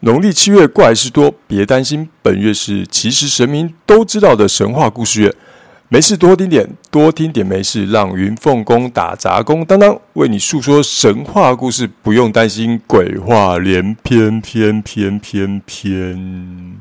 [0.00, 5.34] 农历七月怪事多，别担心，本月是其实神明都知道的神话故事月。
[5.88, 16.74] 没事多听点，多听点没事，让云凤宫打杂工当当为你诉说神话故事，不用担心鬼话连篇，篇篇篇篇。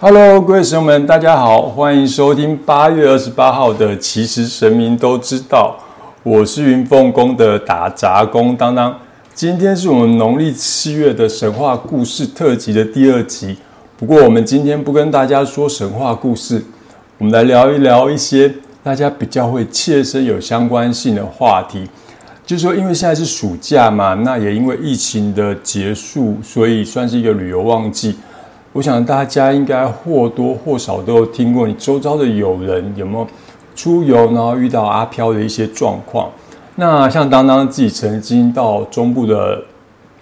[0.00, 5.78] Hello，各位神友们，大家好，欢迎收听八月二十八号的《其实神明都知道》，
[6.24, 8.98] 我是云凤宫的打杂工当当。
[9.34, 13.56] 今天是我们农历七月的神话故事特辑的第二集。
[13.96, 16.62] 不过，我们今天不跟大家说神话故事，
[17.16, 21.88] 我们来聊一聊一些大家比较会切身有相关性的话题。
[22.44, 28.14] 就是说，因为现在是暑假嘛，那也因为疫情的结束，所以算是一个旅游旺季。
[28.74, 33.26] 我想大家应该或多或少都有听过，你周遭的友人有没有
[33.74, 36.30] 出游，然后遇到阿飘的一些状况。
[36.76, 39.62] 那像当当自己曾经到中部的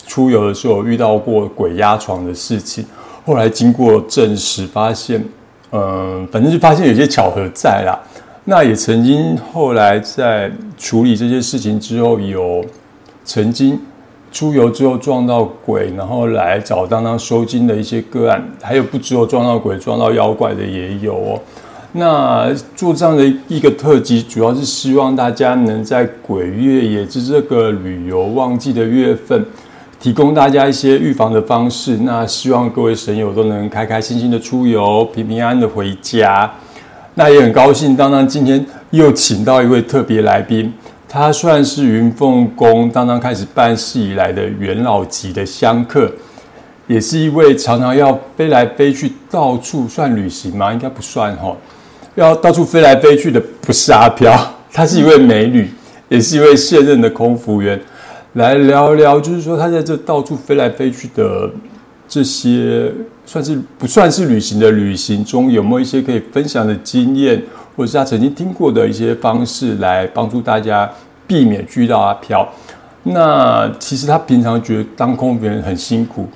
[0.06, 2.84] 出游的时候，遇到过鬼压床的事情，
[3.24, 5.24] 后来经过证实，发现，
[5.70, 7.96] 嗯，反正就发现有些巧合在啦。
[8.44, 12.64] 那也曾经后来在处理这些事情之后，有
[13.24, 13.78] 曾经
[14.32, 21.40] 出游之后撞到鬼，然后来找当当收金的一些个案，还有不只有撞到鬼，撞到妖怪的也有哦。
[21.92, 29.44] 那做这样的一个特辑，主要是希望大家能在鬼月，也是这个旅游旺季的月份，
[29.98, 31.96] 提供大家一些预防的方式。
[32.02, 36.48] 那希望各位神友都能开开心心的出游，平平安安的回家。
[37.14, 40.72] 那也很高兴，当当今天又请到一位特别来宾，
[41.08, 46.08] 他算是云凤宫当当开始办事以来的元老级的香客，
[46.86, 50.72] 也是一位常常要飞来飞去到处算旅行吗？
[50.72, 51.56] 应该不算哈。
[52.16, 54.36] 要到处飞来飞去的不是阿飘，
[54.72, 55.70] 她是一位美女，
[56.08, 57.80] 也是一位现任的空服员。
[58.34, 61.50] 来聊聊，就是说她在这到处飞来飞去的
[62.08, 62.92] 这些，
[63.26, 67.42] 算是不算是旅行的旅行中，有没有一些可以分享的经验，
[67.76, 70.90] 或者是她曾经听过的一些方式，来帮助大家
[71.26, 72.48] 避免遇到阿飘？
[73.02, 76.28] 那其实她平常觉得当空服员很辛苦。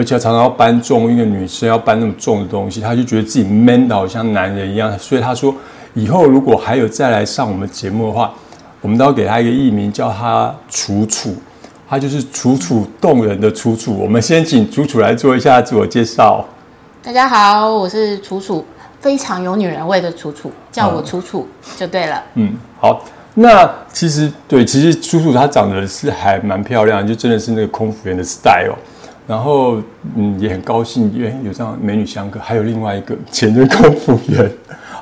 [0.00, 4.98] 而且常常要搬重，一个女生要搬那么重的东西，她就觉得自己 man 的好像男人一样。
[4.98, 5.54] 所以她说，
[5.92, 8.32] 以后如果还有再来上我们节目的话，
[8.80, 11.34] 我们都要给她一个艺名，叫她楚楚。
[11.86, 13.92] 她就是楚楚动人的楚楚。
[13.92, 16.42] 我们先请楚楚来做一下自我介绍。
[17.02, 18.64] 大家好，我是楚楚，
[19.00, 21.46] 非常有女人味的楚楚，叫我楚楚
[21.76, 22.22] 就对了。
[22.36, 23.04] 嗯，好。
[23.34, 28.74] 那其实对，其实楚楚她长得是还蛮漂亮，就真的是那个空服员的 style。
[29.30, 29.80] 然后，
[30.16, 34.50] 嗯，也很高兴，因为有这样美女相隔，还有另外一个前任空服员。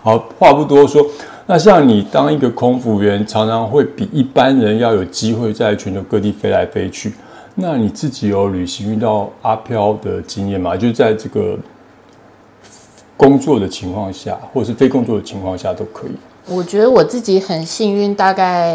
[0.02, 1.02] 好，话不多说，
[1.46, 7.14] 那像你当一个空服员，常常会比一般人要有机会在全球各地飞来飞去。
[7.54, 10.76] 那你自己有旅行遇到阿飘的经验吗？
[10.76, 11.56] 就是在这个
[13.16, 16.12] 工作的情况下，或者是非工作的情况下都可以。
[16.50, 18.74] 我觉得我自己很幸运，大概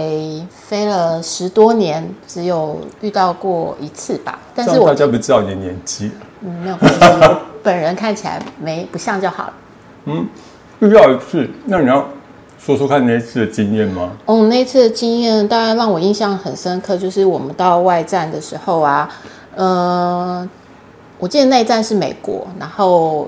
[0.49, 4.37] 飞了十多年，只有遇到过一次吧。
[4.53, 6.11] 但是大家不知道你的年纪。
[6.41, 6.99] 嗯，没有关系，
[7.63, 9.53] 本人看起来没不像就好了。
[10.05, 10.27] 嗯，
[10.81, 12.07] 遇到一次，那你要
[12.59, 14.11] 说说看那次的经验吗？
[14.25, 19.09] 哦，那次的经验大概让我印象很深刻，就是我们到外站的时候啊，
[19.55, 20.47] 呃，
[21.17, 23.27] 我记得那一站是美国，然后。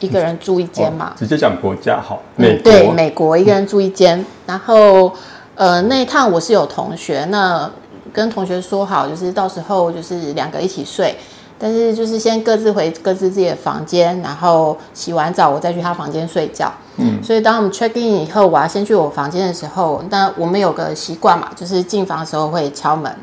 [0.00, 2.20] 一个人住一间嘛，直接讲国家好。
[2.36, 5.12] 美对美国一个人住一间，然后
[5.54, 7.70] 呃那一趟我是有同学，那
[8.12, 11.16] 跟同学说好，就是到时候就是两个一起睡，
[11.58, 16.72] 但是就是先各自回各自自己的房间，然后洗完澡我再去他房间睡觉。
[16.96, 23.14] 嗯，所以当我们 check in 以后，我要先去我房间的时候，那我们有个习惯嘛，就是进房的时候会敲门。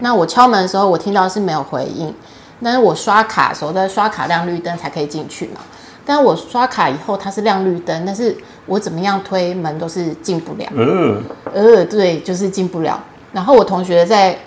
[0.00, 2.12] 那我敲门的时候，我听到是没有回应，
[2.62, 5.60] 但是我刷卡的时候在刷卡亮绿灯才可以进去嘛。
[6.08, 10.66] 但我刷卡以后，它是亮绿灯，但是我怎么样推门都是进不了。
[10.74, 11.20] 呃，
[11.52, 12.98] 呃，对，就是进不了。
[13.30, 14.38] 然后我同学在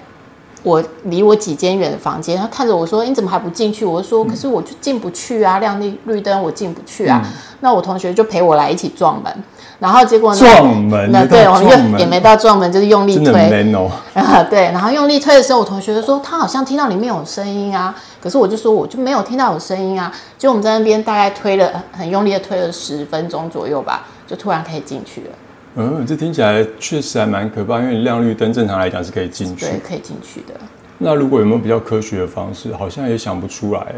[0.64, 7.22] 我离我几间远的房间，他看着我说：“你怎么还不进去？”我就说：“可是我就进不去啊，亮绿绿灯我进不去啊。”
[7.62, 9.32] 那我同学就陪我来一起撞门。
[9.78, 10.40] 然后结果呢？
[10.40, 13.74] 撞门，那对，我们也没到撞门，就是用力推。
[13.74, 13.90] 哦。
[14.16, 20.14] 啊， 对，然后用力推的时候，我同学就说他好像听到里面有声音啊，可是我就说我就没有听到有声音啊。
[20.38, 25.30] 就我们在那边大概推了很用力的推了十分钟左右吧，就突然可以进去了。
[25.76, 30.54] 嗯，这听起来确实还蛮可怕，因为亮绿灯正常来讲是可以进去，对，可以进去的。
[30.98, 32.74] 那如果有没有比较科学的方式？
[32.74, 33.96] 好像也想不出来。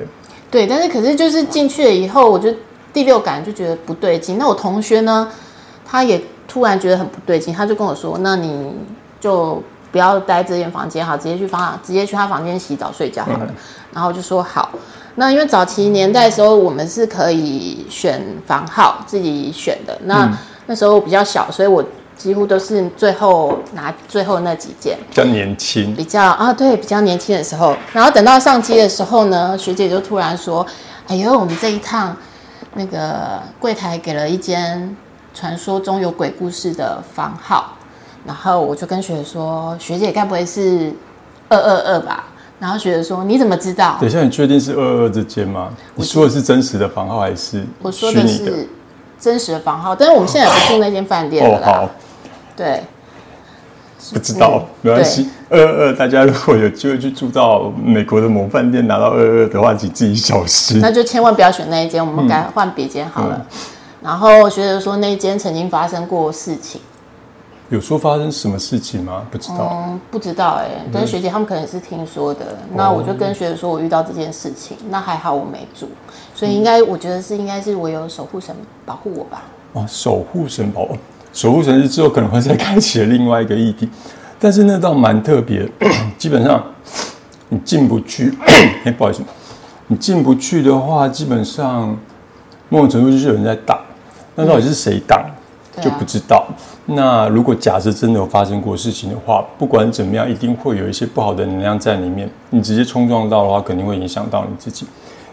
[0.50, 2.54] 对，但是可是就是进去了以后，我就
[2.94, 4.38] 第六感就觉得不对劲。
[4.38, 5.30] 那我同学呢，
[5.86, 6.22] 他也。
[6.46, 8.72] 突然觉得很不对劲，他就跟我说：“那你
[9.20, 13.48] 就不要待这间房间，好，直接去房，直接去他房间洗澡睡觉好了。”
[13.94, 14.70] 然后就说好。
[15.16, 19.98] 那因为早期年代的时候，我们是可以选房号，自己选的。
[20.06, 20.34] 那、嗯
[20.66, 21.84] 那时候比较小，所以我
[22.16, 24.98] 几乎都是最后拿最后那几件。
[25.10, 30.66] 比较年轻，比较啊，对，比较年轻的时候，然后等到上机的时候呢，学姐就突然说
[31.10, 32.16] ：“哎呦，我们这一趟
[32.76, 34.96] 那个柜台给了一间
[35.34, 37.74] 传说中有鬼故事的房号。”
[38.26, 40.94] 然后我就跟学姐说：“学姐，该不会是
[41.50, 42.24] 二二二吧？”
[42.64, 45.68] 然后学姐说：“你怎么知道等一下，你确定是二二这间吗？
[45.96, 48.70] 你说的是真实的房号还是？”我说的是
[49.20, 51.68] 真实的房号，但是我们现在不住那间饭店哦，了啦。
[51.68, 51.90] 好，
[52.56, 52.82] 对，
[54.14, 55.28] 不知道，嗯没关系。
[55.50, 60.80] 二二，大家如果有机会去住到美国的某饭店拿到二二的话，请自己小心。
[60.80, 63.46] 那就千万不要选那一间，我们改换别间好了。
[64.02, 66.80] 然后学姐说那一间曾经发生过事情，
[67.74, 69.26] 有说发生什么事情吗？
[69.32, 69.84] 不知道。
[69.88, 72.56] 嗯，不知道哎、但是学姐他们可能是听说的。
[72.76, 75.88] 那我就跟学姐说我遇到这件事情，那还好我没住，
[76.36, 78.56] 所以应该我觉得是应该是我有守护神
[78.86, 79.42] 保护我吧。
[79.74, 80.88] 哦，守护神保，
[81.34, 83.90] 守护神是之后可能会再开启的另外一个议题，
[84.40, 85.68] 但是那倒蛮特别，
[86.16, 86.64] 基本上
[87.50, 88.32] 你进不去，
[88.86, 89.24] 哎，不好意思，
[89.88, 91.98] 你进不去的话，基本上
[92.70, 93.80] 某种程度就是有人在挡，
[94.36, 95.26] 那到底是谁挡、
[95.82, 96.46] 就不知道。
[96.86, 104.86] 那如果假设真的有发生过事情的话，不管怎么样，一定会有一些不好的能量在里面，你直接冲撞到的话，肯定会影响到你自己。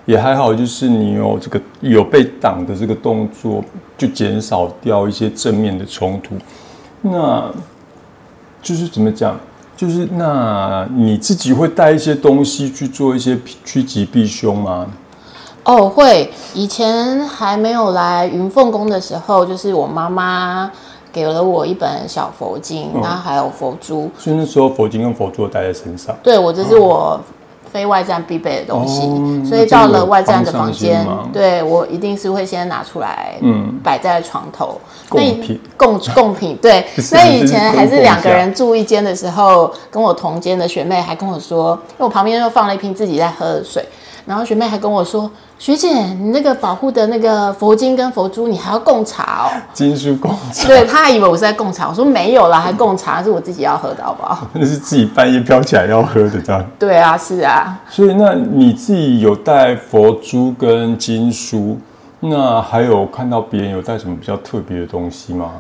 [0.06, 3.62] 也还好，就是你有这个有被挡的这个动作，
[3.98, 6.34] 就减少掉一些正面的冲突。
[7.02, 7.50] 那
[8.62, 9.38] 就是怎么讲？
[9.76, 14.86] 就是那你自己会带一些东西去做一些趋吉避凶吗？
[15.64, 16.30] 哦，会。
[16.54, 20.70] 以前还没有来云凤宫的时候，就是我妈妈
[21.12, 24.10] 给了我一本小佛经，嗯然后还有佛珠。
[24.18, 26.16] 所以那时候佛经跟佛珠都带在身上。
[26.22, 27.20] 对我，这是我
[27.70, 34.80] 非外站必备的东西，哦所以到了外站的房间对我一定是会先拿出来，嗯摆在床头。
[35.08, 37.02] 贡品贡贡品，对 就。
[37.02, 43.84] 是那以前还是两个人住一间的时候，跟我同间的学妹还跟我说，因为我旁边又放了一瓶自己在喝的水，
[44.30, 45.28] 然后学妹还跟我说，
[45.58, 49.50] 学姐，你那个保护的那个佛经跟佛珠，你还要供茶哦。
[49.74, 54.46] 经书供茶，对他还以为我是在供茶，我说没有啦，还供茶，是我自己要喝的，好不好？
[54.54, 56.64] 那是自己半夜飘起来要喝的这样。
[56.78, 57.76] 对啊，是啊。
[57.90, 61.76] 所以，那你自己有带佛珠跟经书，
[62.20, 65.50] 那还有看到别人有带什么比较特别的东西吗？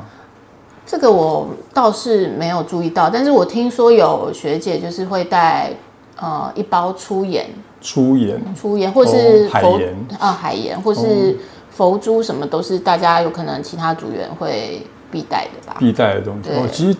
[0.86, 5.72] 这个我倒是没有注意到，但是我听说有学姐就是会带
[6.20, 7.46] 呃一包粗盐、
[7.80, 11.36] 出言粗盐或是哦海盐啊海盐，或是
[11.70, 15.76] 佛珠什么，都是大家有可能其他组员会必带的吧？
[15.78, 16.50] 必带的东西。
[16.50, 16.98] 哦，其实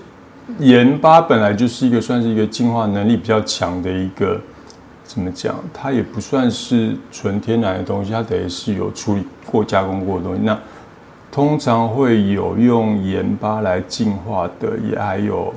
[0.59, 4.41] 盐巴本来就是一个算是一个净化能力比较强的一个，
[5.05, 5.55] 怎么讲？
[5.73, 10.41] 它也不算是纯天然的东西，它等于是有处理过、加工过的东西。
[10.43, 10.59] 那
[11.31, 15.55] 通常会有用盐巴来净化的，也还有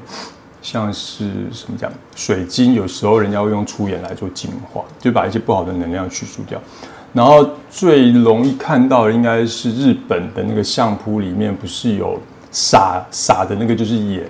[0.64, 6.60] 像是什么讲水晶，有时候人家会用粗盐来做净化，就把一些不好的能量去除掉。
[7.12, 12.18] 然后最容易看到的应该是日本的那个相扑里面，不是有
[12.50, 14.24] 撒撒的那个就是盐，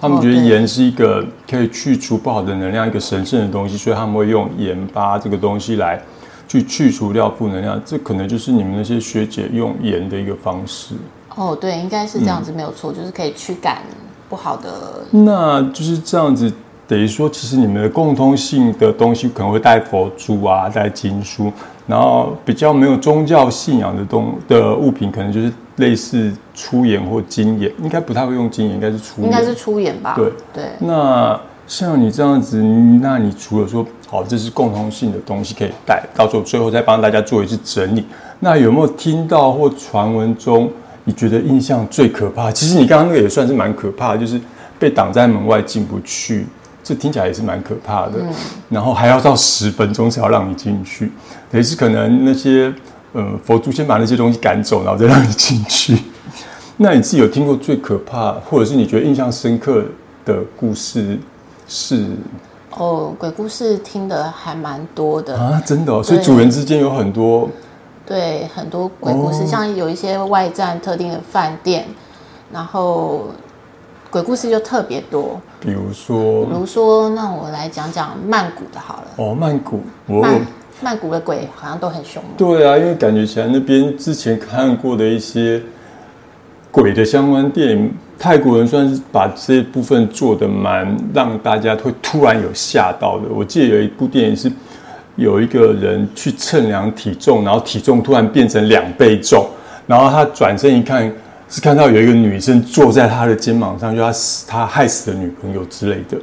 [0.00, 6.00] 他们觉得盐是一个可以去除不好的能量、一个神圣的东西，所以他们会用盐巴这个东西来
[6.48, 7.78] 去去除掉负能量。
[7.84, 10.94] 这可能就是你们那些学姐用盐的一个方式。
[11.34, 13.82] 哦，对，应该是这样子，没有错，就是可以驱赶
[14.30, 14.70] 不好的。
[15.10, 16.50] 那就是这样子，
[16.86, 21.52] 等于说，其实你们的共通性的东西可能会带佛珠啊，带经书，
[21.86, 29.24] 然后比较没有宗教信仰的东的物品，可能就是类似粗盐或金盐，应该不太会用金盐，应该是粗盐。
[29.24, 30.14] 应该是粗盐吧？
[30.16, 32.62] 对对，那像你这样子，
[33.02, 38.04] 那你除了说好这是共通性的东西可以带，到时候最后再帮大家做一次整理，
[38.40, 40.70] 那有没有听到或传闻中
[41.10, 42.52] 你觉得印象最可怕？
[42.52, 44.40] 其实你刚刚那个也算是蛮可怕的，就是
[44.78, 46.46] 被挡在门外进不去，
[46.84, 48.12] 这听起来也是蛮可怕的。
[48.68, 51.10] 然后还要到十分钟才要让你进去，
[51.50, 52.72] 等于是可能那些
[53.12, 55.98] 呃佛珠先把那些东西赶走，然后再让你进去。
[56.78, 59.84] 那你自己有听过最可怕，或者是你觉得印象深刻
[60.24, 61.18] 的故事
[61.66, 62.06] 是
[62.70, 65.36] 哦，鬼故事听的还蛮多的。
[65.36, 65.60] 啊？
[65.66, 67.50] 真的、哦，所以对组员之间有很多
[68.10, 71.86] 对，很多鬼故事，哦像有一些外站特定的饭店，
[72.52, 73.26] 然后
[74.10, 75.40] 鬼故事就特别多。
[75.60, 79.06] 比如说比如说，那我来讲讲曼谷的好了。
[79.14, 80.40] 哦，曼谷，哦，曼
[80.82, 82.32] 曼谷的鬼好像都很凶猛。
[82.36, 85.62] 对啊，因为感觉起来那边之前看过的一些
[86.72, 93.26] 鬼的相关电影，泰国人算是把这部分做的蛮让大家会突然有吓到的。
[93.32, 94.50] 我记得有一部电影是
[95.20, 99.46] 有一个人去称量体重，然后体重突然变成两倍重，
[99.86, 101.12] 然后他转身一看，
[101.48, 106.16] 是看到有一个女生坐在他的肩膀上，就他死他害死的女朋友之类的。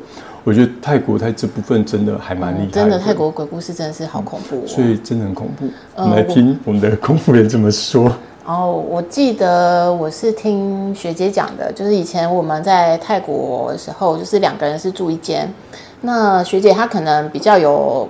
[0.43, 4.63] 我觉得泰国在这部分真的还蛮厉害的，真的泰国鬼故事真的是好恐怖、哦。
[4.65, 5.67] 所以真的很恐怖。
[5.95, 8.11] 我们来听我们的空服员怎么说。
[8.45, 15.53] 哦，我记得我是听学姐讲的，就是以前我们在泰国的时候，就是两个人是住一间。
[15.99, 18.07] 那学姐她可能比较有，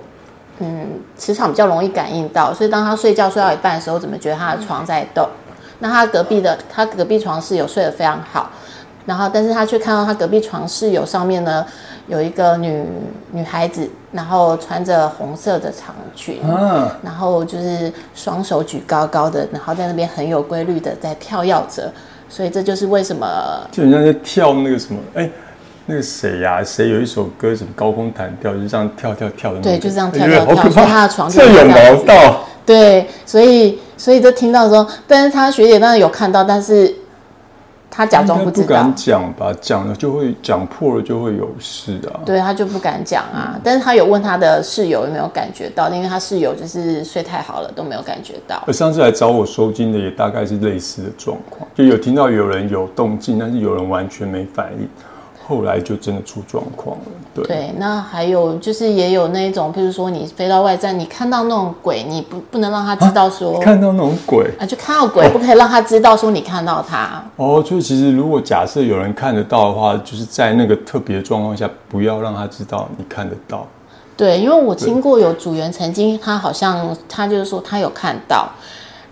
[0.60, 5.28] 嗯，磁场比较容易感应到，所以当他睡觉睡到一半的时候，怎么觉得他的床在动？
[5.80, 8.50] 那他隔壁的他隔壁床室友睡得非常好，
[9.06, 11.64] 然后但是他却看到他隔壁床室友上面呢
[12.08, 12.84] 有一个女
[13.32, 21.94] 女孩子，然后穿着红色的长裙，嗯，然后就是双手举高高的，然后在那边很有规律的在跳跃着，
[22.28, 23.28] 所以这就是为什么
[23.72, 25.30] 就人家在跳那个什么，哎、
[25.90, 29.62] 那个谁呀、谁有一首歌什么高空弹跳，就是这样跳跳跳的。
[29.62, 30.86] 对就这样跳跳跳所以好可怕！
[30.86, 32.44] 他的床就这有毛到。
[32.66, 36.94] 对，所以所以就听到说，但是他学姐当然有看到，但是
[37.90, 39.54] 他假装知道不敢，讲吧？
[39.62, 42.20] 讲了就会讲破了就会有事啊。
[42.26, 43.58] 对他就不敢讲啊。
[43.64, 48.62] 但是他有问他的室友有没有感觉到，因为他室友就是睡太好了都没有感觉到。
[48.68, 54.90] 而上次来找我收金的也大概是类似的状况，就有听到有人有动静，但是有人完全没反应，
[55.48, 57.04] 后来就真的出状况了。
[57.34, 67.24] 对，对，那还有就是也有那种，譬如说你飞到外站，你看到那种鬼，你不不能让他知道说，看到那种鬼啊，就看到鬼，不可以让他知道说你看到他。
[67.38, 73.66] 哦，所以其实如果假设有人看得到的话，就是在那个特别的状况下，不要让他知道你看得到。
[74.18, 78.50] 对，因为我听过有组员曾经，他好像他就是说他有看到，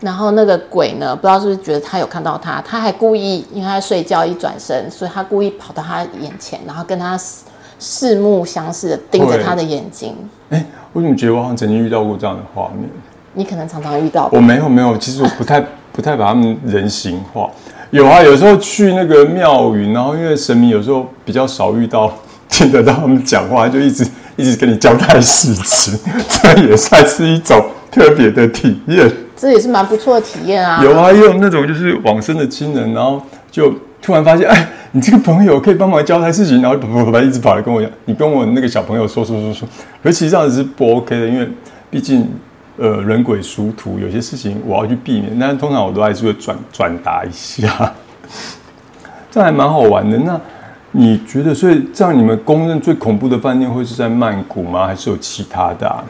[0.06, 7.46] 然后那个鬼呢，不知道是不是觉得他有看到他，他还故意，因为他在睡觉一转身，所以他故意跑到他眼前，然后跟他四
[7.80, 10.16] 四目相视的盯着他的眼睛。
[10.52, 12.88] 哎，我怎么觉得我好像曾经遇到过这样的画面？
[13.34, 15.60] 你可能常常遇到我没有没有，其实我不太
[15.92, 17.50] 不太把他们人形化。
[17.90, 22.12] 有啊，有时候去那个庙宇，然后因为神明有时候比较少遇到
[22.48, 25.98] 听得到他们讲话，就一直一直跟你交代事情，
[26.30, 27.60] 这也算是一种
[27.90, 29.12] 特别的体验。
[29.36, 30.84] 这也是蛮不错的体验啊。
[30.84, 36.78] 有啊，也有那种就是往生的亲人，然后就突然发现，哎，你这个朋友可以帮忙交代事情，然后
[37.22, 39.68] 一直跑来跟我讲，你跟我那个小朋友说说说说，
[40.02, 41.48] 可是其实这样子是不 OK 的，因为
[41.90, 42.30] 毕竟
[42.78, 47.94] 呃人鬼殊途，有些事情我要去避免，但是通常我都还是会转转达一下，
[49.32, 50.18] 这样还蛮好玩的。
[50.18, 50.40] 那
[50.92, 54.88] 你觉得，所以这样你们公认最恐怖的饭店会是在曼谷吗？
[54.88, 56.04] 还是有其他的、啊？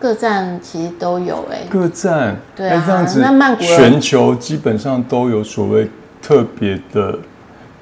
[0.00, 5.88] 各站其实都有哎、各站，对啊哎这样子，那曼谷全球基本上都有所谓
[6.22, 7.18] 特别的，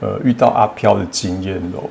[0.00, 1.84] 呃，遇到阿飘的经验喽。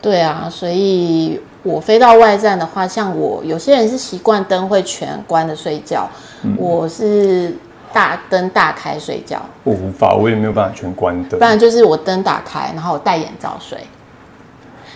[0.00, 6.08] 对啊，所以我飞到外站的话，像我有些人是习惯灯会全关的睡觉，
[6.42, 7.52] 嗯我是
[7.92, 11.44] 大灯大开睡觉，我无法，我也没有办法全关灯不。
[11.44, 13.78] 然就是我灯打开，然后我戴眼罩睡。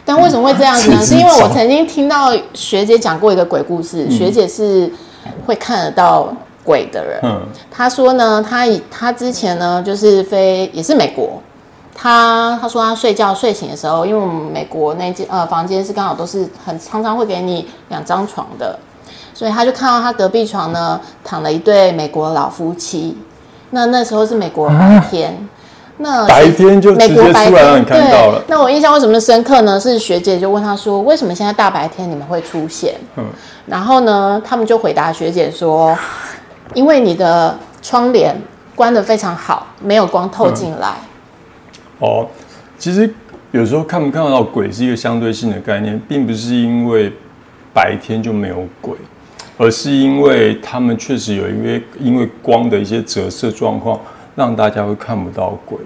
[0.07, 0.97] 但为什么会这样子呢？
[0.99, 4.91] 嗯是因为我曾经听到学姐讲过一个鬼故事，学姐是
[5.45, 6.33] 会看得到
[6.65, 7.21] 鬼的人。
[7.25, 11.43] 嗯，她说呢，她以她之前呢就是飞也是美国，
[11.93, 18.79] 他他说他睡觉睡醒的时候，因为我们美国那间呃房间是刚好都是很常常会给你两张床的，
[19.35, 23.17] 所以他就看到他隔壁床呢躺了一对美国老夫妻。
[23.71, 25.37] 那那时候是美国白天，
[25.99, 28.43] 那白天就直接出来让你看到了。。
[28.49, 29.81] 那我印象为什么深刻呢？
[29.81, 32.95] 是学姐就问他说，为什么现在大白天你们会出现？
[33.17, 33.25] 嗯
[33.67, 35.97] 然后呢，他们就回答学姐说，
[36.73, 38.33] 因为你的窗帘
[38.76, 40.95] 关得非常好，没有光透进来。
[41.99, 42.26] 哦，
[42.79, 43.12] 其实
[43.50, 47.12] 有时候看不看得到鬼是一个相对性的概念，并不是因为
[47.75, 48.95] 白天就没有鬼，
[49.59, 53.99] 而是因为他们确实有因为因为光的一些折射状况，
[54.37, 55.76] 让大家会看不到鬼。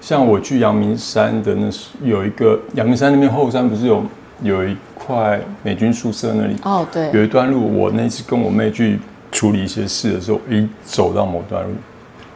[0.00, 4.02] 像我去阳明山的那是有一个阳明山那边后山不是有
[4.42, 9.00] 有一块美军宿舍那里，哦，对，有一段路，我那次跟我妹去
[9.32, 11.70] 处理一些事的时候，一走到某段路，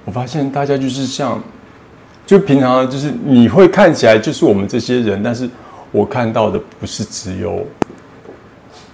[0.04, 1.40] 我发现大家就是像，
[2.26, 5.49] 就平常就是你会看起来就是我们这些人，但是
[5.92, 7.64] 我看到的不是只有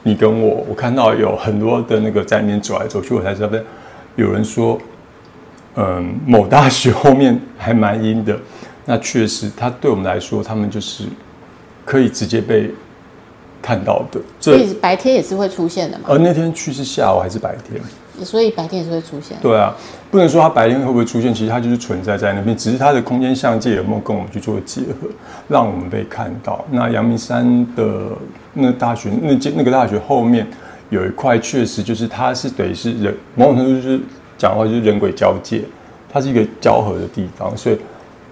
[0.02, 3.48] 你跟我，我看到有很多的那个在那边走来走去，我才知道
[4.16, 4.78] 有人说，
[5.80, 8.36] 嗯，某大学后面还蛮阴的，
[8.84, 11.04] 那确实，它对我们来说，他们就是
[11.84, 12.68] 可以直接被
[13.62, 14.20] 看到的。
[14.40, 17.80] 所以白天也是会出现的嘛，而那天去是下午还是白天？
[18.24, 19.36] 所以白天也是会出现。
[19.40, 19.72] 对啊，
[20.10, 25.08] 不能说它白天会不会出现，其实它就是存在在那边，只是它的空间相界有没有跟我们去做结合，
[25.46, 26.64] 让我们被看到。
[26.72, 28.08] 那阳明山的
[28.54, 30.44] 那大学那间那个大学后面
[30.90, 34.00] 有一块确实就是它是等于是人某种程度就是
[34.38, 35.62] 讲话就是人鬼交界，
[36.10, 37.78] 它是一个交合的地方，所以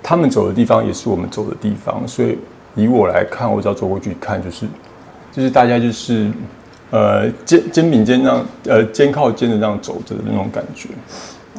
[0.02, 2.38] 他们走的地方也是我们走的地方，所以
[2.76, 4.66] 以我来看，我只要走过去看，就是
[5.32, 6.30] 就是大家就是
[6.90, 10.88] 呃肩肩并肩这样呃肩靠肩的这样走着的那种感觉，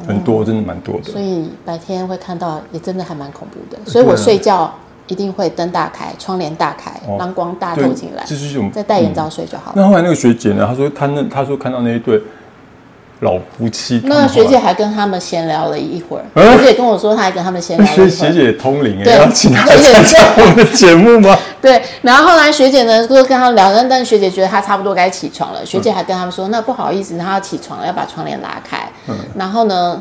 [0.06, 1.12] 很多真的蛮多的。
[1.12, 3.78] 所以白天会看到，也真的还蛮恐怖的。
[3.84, 4.72] 所以我睡觉
[5.08, 9.74] 一定会灯大开，窗帘大开，让光大透进来，这是我们再戴眼罩睡就好了。
[9.76, 10.66] 那后来那个学姐呢？
[10.66, 12.22] 她说她那她说看到那一对
[13.20, 16.24] 老夫妻，那学姐还跟他们闲聊了一会儿。
[16.56, 18.08] 学姐跟我说，她还跟他们闲聊了一会儿。
[18.10, 21.36] 学姐通灵哎，对要请她参加我们的节目吗？
[21.60, 21.82] 对。
[22.02, 25.66] 然后后来学姐呢，就跟他们聊，但但学姐觉得她差不多该起床了。
[25.66, 28.88] 学姐还跟他们说，那不好意思，她要起床了，要把窗帘拉开。
[29.08, 29.16] 嗯。
[29.36, 30.00] 然后呢，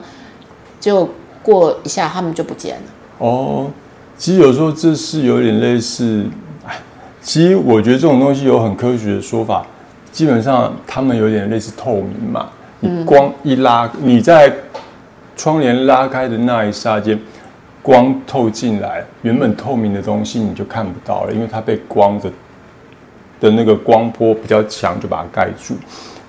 [0.79, 1.09] 就
[1.41, 2.81] 过一下，他们就不见了。
[3.17, 3.71] 哦，
[4.15, 6.24] 其实有时候这是有点类似，
[6.67, 6.75] 哎，
[7.24, 9.65] 其实我觉得这种东西有很科学的说法，
[10.12, 12.50] 基本上他们有点类似透明嘛。
[12.79, 14.53] 你光一拉，你在
[15.36, 17.19] 窗帘拉开的那一刹间，
[17.81, 22.31] 光透进来，原本透明的东西你就看不到了，因为它被光的
[23.39, 25.75] 的那个光波比较强，就把它盖住，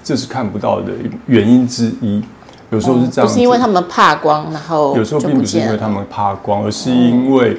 [0.03, 0.93] 这是看不到的
[1.27, 2.23] 原因之一。
[2.71, 7.57] 有时候是这样，不是因为他们怕光，然后有时候并不是因为他们怕光，而是因为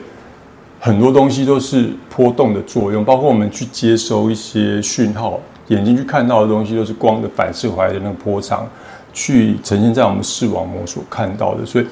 [0.79, 5.39] 很多东西都是波动的作用，包括我们去接收一些讯号。
[5.69, 8.67] 眼睛去看到的东西都是光的反射回来的那个波长，
[9.13, 11.87] 去呈现在我们视网膜所看到的，所以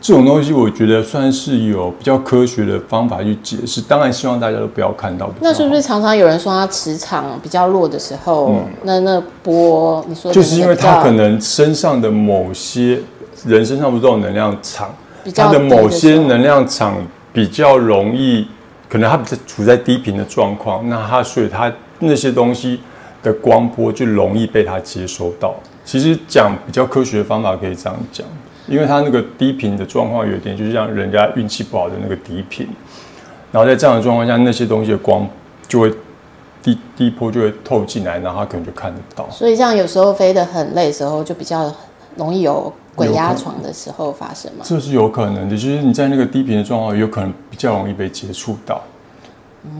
[0.00, 3.80] 这种东西我觉得算是有比较科学的方法去解释。
[3.80, 5.28] 当然希望大家都不要看到。
[5.40, 13.00] 那是不是常常有人说他磁场比较弱的时候，那那波你说就是因为他可能身上的某些
[13.44, 14.88] 人身上不是都有能量场，
[15.34, 16.96] 他的某些能量场
[17.32, 18.46] 比较容易，
[18.88, 22.80] 可能他比较处在低频的状况，那他所以他那些东西。
[23.22, 25.54] 的光波就容易被它接收到。
[25.84, 28.26] 其实讲比较科学的方法可以这样讲，
[28.66, 32.68] 因为它那个低频的状况有点，就是像人家运气不好的那个低频，
[33.50, 35.26] 然后在这样的状况下，那些东西的光
[35.66, 35.90] 就会
[36.62, 39.28] 低低波就会透进来，然后它可能就看得到。
[39.30, 41.74] 所以像有时候飞得很累的时候，就比较
[42.16, 44.64] 容易有鬼压床的时候发生嘛。
[44.64, 48.82] 这是有可能的，就是你在那个低频的状况，有可能比较容易被接触到。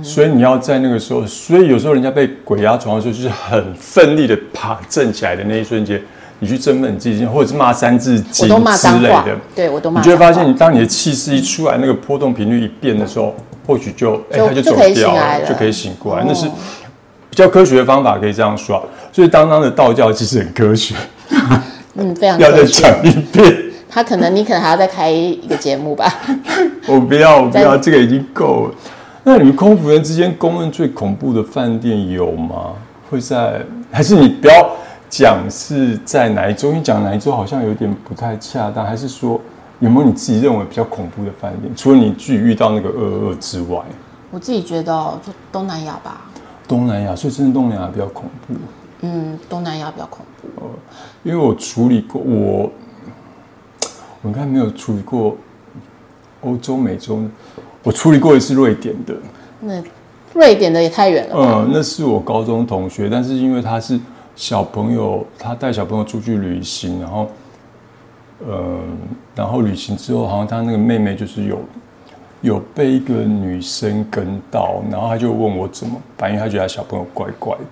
[0.02, 6.00] 所以你要在那个时候，所以有时候人家被鬼压床的时候，就是很奋力的爬站起来的那一瞬间，
[6.40, 10.00] 你去振奋你自己，或者是骂三字经之类的，对我都骂。
[10.00, 13.34] 你就会发现，你当你的气势一出来，那个波动频率一变的时候，
[13.66, 16.24] 或许就哎，他就走掉了，就可以醒过来。
[16.26, 16.46] 那是
[17.30, 18.84] 比较科学的方法，可以这样说。
[19.12, 20.94] 所以，当当的道教其实很科学。
[21.94, 23.56] 嗯，非常 要再讲一遍。
[23.88, 26.12] 他可能，你可能还要再开一个节目吧。
[26.86, 28.74] 我不要，我不要，这个已经够了。
[29.24, 32.72] 那你们空服员之间公认最恐怖的饭店有吗？
[33.10, 34.70] 会在还是你不要
[35.08, 36.72] 讲是在哪一州？
[36.72, 38.84] 你讲哪一州好像有点不太恰当。
[38.84, 39.40] 还是说
[39.80, 41.72] 有没有你自己认为比较恐怖的饭店？
[41.74, 43.80] 除了你自己遇到那个二二之外，
[44.30, 46.20] 我自己觉得就东南亚吧。
[46.66, 48.54] 东南亚，所以真的东南亚比较恐怖。
[49.00, 50.64] 嗯，东南亚比较恐怖。
[50.64, 50.70] 哦，
[51.22, 52.70] 因为我处理过，我
[54.20, 55.34] 我应该没有处理过
[56.42, 57.20] 欧洲、美洲。
[57.82, 59.14] 我处理过一次瑞典的，
[59.60, 59.82] 那
[60.34, 61.34] 瑞典的也太远了。
[61.36, 63.98] 嗯，那是我高中同学，但是因为他是
[64.36, 67.28] 小朋友，他带小朋友出去旅行，然后，
[68.46, 68.80] 嗯，
[69.34, 71.58] 然后旅行之后，好像他那个妹妹就是有
[72.42, 77.64] 有被一个女生跟到，然后他就问我怎么办，因为他觉得小朋友怪怪的。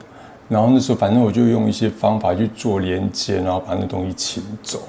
[0.49, 4.81] 然后那时候反正我就用一些方法去做连接，然后把那东西请走。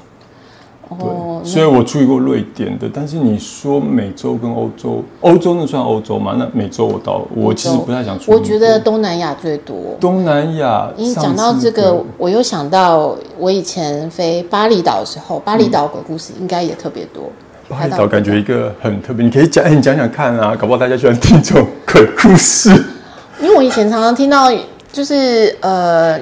[0.89, 6.35] 对，所以我处理过瑞典的，但是你说美洲跟欧洲，欧洲那算欧洲吗？
[6.39, 8.31] 那美洲我到我其实不太想去。
[8.31, 9.75] 我觉得东南亚最多。
[9.99, 17.23] 东南亚，你讲到这个，我又想到我以前飞巴厘岛的时候，巴厘岛鬼故事应该也特别多。
[17.67, 22.69] 巴厘岛感觉一个很特别，你可以讲，哎，你讲讲看啊，搞不好大家喜欢听这种鬼故事。
[23.41, 24.49] 因为我以前常常听到，
[24.91, 26.17] 就是呃，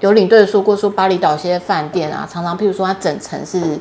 [0.00, 3.78] 有领队说过，说巴厘岛一些饭店啊，常常譬如说它整层是。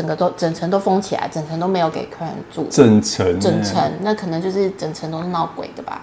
[0.00, 2.66] 整个都整层都封起来，整层都没有给客人住。
[2.70, 6.00] 整层，整层，那可能就是整层都是闹鬼的吧。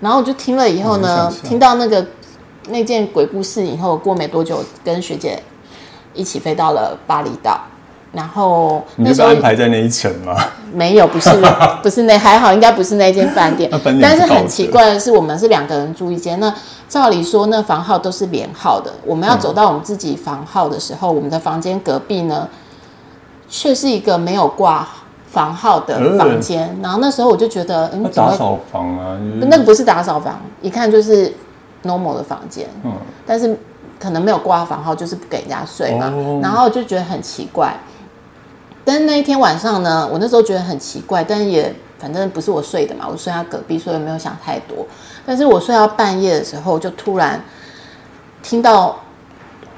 [0.00, 2.06] 然后我就听了以后呢，听到那个
[2.68, 5.42] 那件鬼故事以后，过没多久，跟学姐
[6.12, 7.58] 一起飞到了巴厘岛。
[8.12, 10.36] 然后你是安排在那一层吗？
[10.74, 11.30] 没有，不是，
[11.82, 13.70] 不是那还好，应该不是那间饭店。
[14.02, 16.38] 但是很奇怪的是，我们是两个人住一间。
[16.38, 16.54] 那
[16.86, 18.92] 照理说，那房号都是连号的。
[19.06, 22.46] 我们要走到我们自己房号的时候，我们的房间隔壁呢？
[23.48, 24.86] 却是一个没有挂
[25.30, 31.32] 房号的房间，然后那时候我就觉得，嗯，打扫房啊，那个不是打扫房，一看就是
[31.84, 32.92] normal 的房间，嗯，
[33.26, 33.56] 但是
[33.98, 36.40] 可能没有挂房号，就是不给人家睡嘛，哦。
[36.42, 37.74] 然后就觉得很奇怪。
[38.84, 44.86] 但是那一天晚上呢，我那时候觉得很奇怪，但是也反正不是我睡的嘛，我睡他隔壁，所以没有想太多。
[45.26, 47.42] 但是我睡到半夜的时候，就突然
[48.42, 48.96] 听到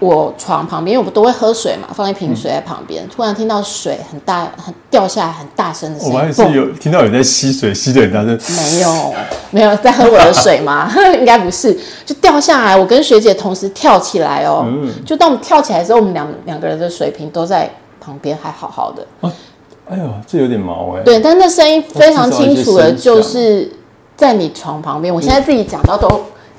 [0.00, 8.38] 我床旁边，因为我都会喝水嘛，放一瓶水在旁边，突然听到水很大、很掉下来很大声的声音，我还是有听到有人在吸水，吸的很大声。
[8.56, 9.14] 没有，
[9.50, 10.88] 没有在喝我的水吗？
[11.18, 12.76] 应该不是，就掉下来。
[12.76, 17.68] 我跟学姐同时跳起来哦，嗯就当我们跳起来的时候，我们两两个人的水瓶都在
[18.00, 19.04] 旁边，还好好的。
[19.90, 23.72] 哎呦，这有点毛哎、对，但那声音非常清楚的，就是
[24.16, 25.12] 在你床旁边。
[25.12, 26.08] 我现在自己讲到都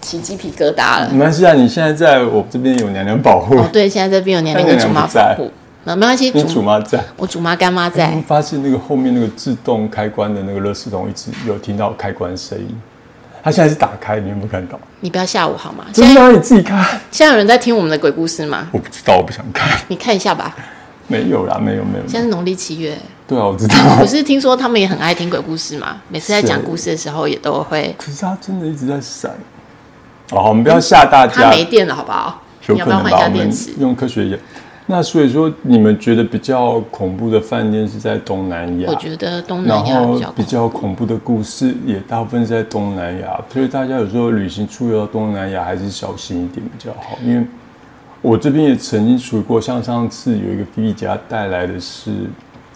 [0.09, 1.09] 起鸡皮疙瘩了。
[1.11, 5.51] 没关系啊，你现在在我这边有娘娘保护，哦，对，现在这边有娘娘跟但祖妈保护，
[5.83, 7.03] 那没关系，你主妈在。
[7.15, 8.23] 我祖妈干妈在们。
[8.23, 12.81] 发现那个后面那个自动开关的那个热丝筒一直有听到开关声音，
[13.43, 14.79] 它现在是打开，你有没有看到？
[14.99, 15.85] 你不要吓我好吗？
[15.93, 16.83] 现在真的啊，你自己看。
[17.11, 18.67] 现在有人在听我们的鬼故事吗？
[18.71, 19.79] 我不知道，我不想看。
[19.87, 20.55] 你看一下吧。
[21.07, 22.07] 没有啦，没有没有。
[22.07, 22.95] 现在是农历七月，
[23.25, 23.75] 对啊，我知道。
[23.99, 25.97] 不是听说他们也很爱听鬼故事嘛？
[26.07, 27.95] 每次在讲故事的时候，也都会。
[27.97, 29.31] 可是它真的一直在闪。
[30.31, 32.41] 哦，我们不要吓大它家，没电了，好不好？
[32.67, 33.23] 有可能吧？
[33.25, 33.51] 我们？
[33.79, 34.39] 用科学眼。
[34.91, 38.89] 那所以说，你们觉得比较恐怖的饭店是在东南亚？
[38.89, 47.17] 我觉得东南亚比较比较恐怖的故事也大部分是在东南亚，所以大家有时候旅行出游到东南亚还是小心一点比较好。
[47.23, 47.45] 因为
[48.21, 52.11] 我这边也曾经处理过，像上次有一个菲利家带来的是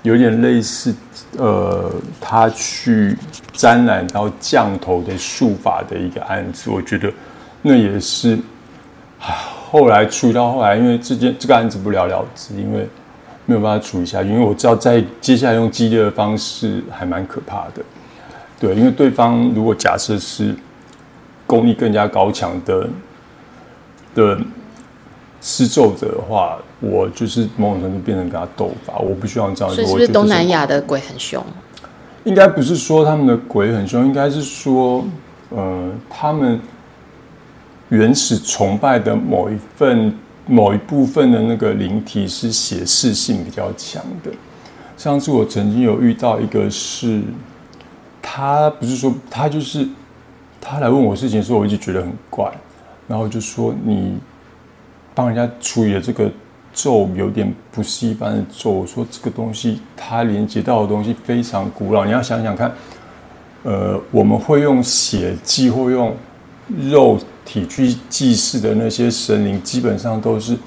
[0.04, 0.94] 有点类似，
[1.38, 3.18] 呃，他去
[3.54, 7.12] 沾染到降头的术法的一个案子，我觉得
[7.63, 8.38] 那也是，
[9.71, 12.88] 后来处理到后来，因为这件这个案子不了了之，因为
[13.45, 17.82] 没有办法处理下去，因为我知道在接下来用激烈的方式还蛮可怕的。
[18.60, 20.54] 对，因为对方如果假设是
[21.47, 22.88] 功力更加高强的
[24.13, 24.38] 的
[25.41, 29.73] 施咒者的话，我就是某种程度变成跟他斗法，我不希望这样。
[29.73, 31.43] 所以是不是东南亚的鬼很凶？
[32.26, 35.04] 应该不是说他们的鬼很凶，应该是说，
[35.49, 36.58] 呃，他们
[37.93, 40.12] 原始崇拜的某一份、
[40.47, 44.32] 某一部分的那个灵体是显示性比较强的。
[44.97, 47.21] 上次我曾经有遇到一个是，
[48.19, 49.88] 他不是说他就是
[50.60, 52.51] 他来问我事情的时候，我一直觉得很怪，
[53.08, 54.17] 然后就说你
[55.13, 56.27] 帮人家处理的这个
[56.73, 58.71] 咒有点不是一般的咒。
[58.71, 62.73] 我说这个东西它连接到的东西非常古老，你要想想看，
[63.62, 66.15] 呃，我们会用血祭或用
[66.89, 70.58] 肉体去祭祀的那些神灵，基本上都是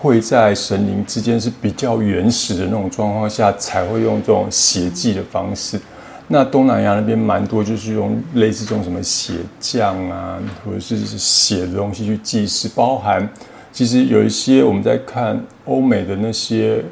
[0.00, 5.80] 会在神灵之间是比较原始的那种状况下才会用这种血祭的方式。
[6.28, 13.26] 那东南亚那边蛮多，就是用类似这种什么血酱啊，或者是血的东西去祭祀，包含
[13.72, 16.84] 其实有一些我们在看欧美的那些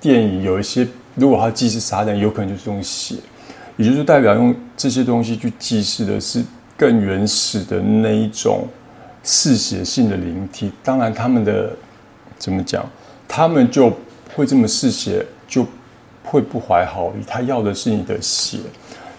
[0.00, 3.16] 电影，有一些如果他祭祀撒旦，有可能就是用血，
[3.76, 6.42] 也就是代表用这些东西去祭祀的是
[6.80, 8.66] 更原始的那一种
[9.22, 10.72] 嗜血性的灵体。
[10.82, 11.76] 当然，他们的
[12.38, 12.82] 怎么讲，
[13.28, 13.92] 他们就
[14.34, 15.66] 会这么嗜血，就
[16.24, 17.22] 会不怀好意。
[17.26, 18.60] 他要的是你的血，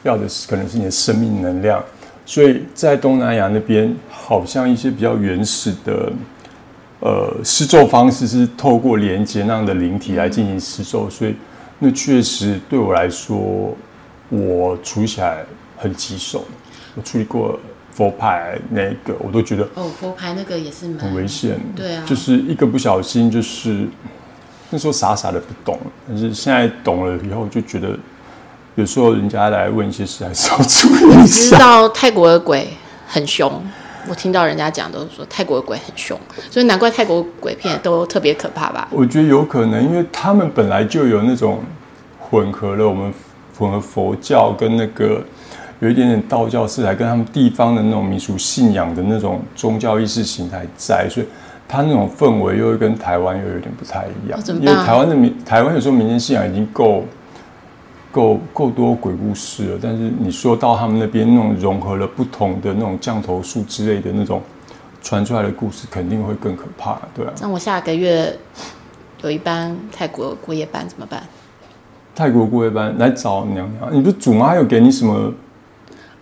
[0.01, 1.83] 要的是可能是你的生命能量。
[2.25, 6.11] 所以在东南亚那边，好像一些比较原始的。
[7.03, 11.35] 呃，施咒方式是透过连接那样的灵体来进行施咒，所以
[11.79, 13.75] 那确实对我来说，
[14.29, 15.43] 我处起来
[15.77, 16.45] 很棘手。
[16.95, 17.59] 我处理过
[17.91, 21.59] 佛牌那个，我都觉得哦，佛牌那个也是很危险。
[21.75, 23.87] 对啊就是一个不小心，就是
[24.69, 25.77] 那时候傻傻的不懂，
[26.07, 27.97] 但是现在懂了以后，就觉得
[28.75, 31.51] 有时候人家来问一些事，还是要注意一知。
[31.57, 32.69] 道泰国的鬼
[33.07, 33.61] 很凶，
[34.07, 36.17] 我听到人家讲都是说泰国的鬼很凶，
[36.49, 38.87] 所以难怪泰国鬼片都特别可怕吧？
[38.89, 41.61] 我觉得有可能，因为他们本来就有那种
[42.19, 43.13] 混合了我们
[43.57, 45.21] 混合佛教跟那个
[45.81, 51.25] 有一点点道教色彩，跟他们地方的那种民俗信仰的那种宗教意识形态在，所以
[51.67, 57.03] 它那种氛围又会跟台湾又有点不太一样因为台湾的民台湾有时候民间信仰已经够
[58.11, 64.39] 够够多鬼故事了，但是你说到他们那边那种融合了不同的那种降头术之类的那种
[65.01, 67.33] 传出来的故事，肯定会更可怕，对啊。
[67.41, 68.37] 那我下个月
[69.23, 71.23] 有一班泰国过夜班怎么办？
[72.13, 75.33] 泰国过夜班来找娘娘，你不是祖妈有给你什么？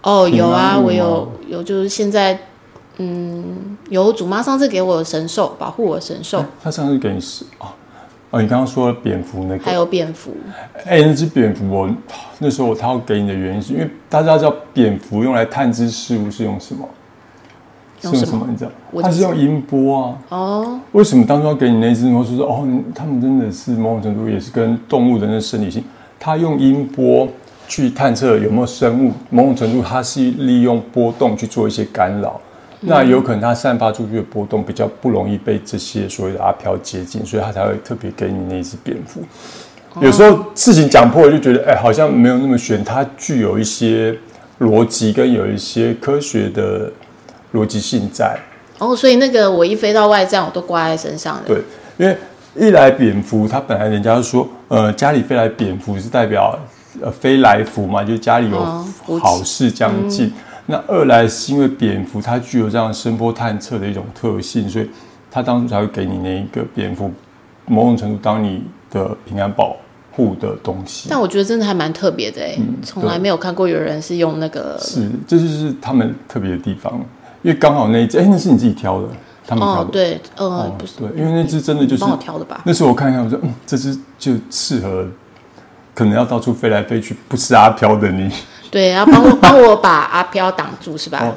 [0.01, 2.39] 哦，有啊，我有有，就是现在，
[2.97, 7.67] 嗯，有祖妈上次给我的神兽，保护我的神兽，他上次给你是哦
[8.31, 10.31] 哦，你刚刚说蝙蝠那个，还有蝙蝠。
[10.85, 11.89] 哎、那只蝙蝠我
[12.37, 16.87] 那时候他要给你的原因是因为大家知道蝙蝠用来探知事物是用什么？
[18.03, 18.47] 用什么是用什么？
[18.49, 19.01] 你知道我？
[19.01, 20.17] 它是用音波啊。
[20.29, 22.23] 哦，为什么当初要给你那只猫？
[22.23, 25.83] 就是说哦，他们真的是某种程度也是跟动物的那生理性，
[26.17, 27.27] 它用音波
[27.69, 32.41] 去探测有没有生物，某种程度它是利用波动去做一些干扰。
[32.81, 39.21] 那有可能它散发出去的波动比较不容易被这些所谓的阿飘接近，所以它才会特别给你那只蝙蝠。
[40.01, 44.17] 有时候事情讲破了，就觉得哎，好像没有那么玄，它具有一些
[44.59, 46.91] 逻辑跟有一些科学的
[47.53, 48.37] 逻辑性在。
[48.77, 51.47] 哦，所以那个我一飞到外站，我都挂在身上的。
[51.47, 51.61] 对，
[51.97, 52.17] 因为
[52.55, 56.57] 一来蝙蝠，它本来人家就说，呃，家里飞来蝙蝠是代表
[57.01, 58.59] 呃飞来福嘛，就是家里有
[59.19, 60.31] 好事将近。
[60.65, 64.87] 那二来是因为蝙蝠它具有这样声波探测的一种特性，所以
[65.31, 67.11] 它当初才会给你那一个蝙蝠，
[67.65, 69.75] 某种程度当你的平安保
[70.11, 71.07] 护的东西。
[71.09, 76.93] 但我觉得真的还蛮特别的哎，从来没有看过有人是用那个是，这就是他们特别的地方，
[77.41, 79.07] 因为刚好那一只，哎、那是你自己挑的，
[79.47, 82.61] 他们挑的。，哦对，呃，哦不是，对，因为那只真的就是帮我挑的吧？
[82.63, 85.07] 那时候我看一看，我说，嗯，这只就适合，
[85.93, 88.31] 可能要到处飞来飞去，不是阿飘的你。
[88.71, 91.19] 对，然后帮我 帮我把阿飘挡住是吧？
[91.23, 91.33] 哦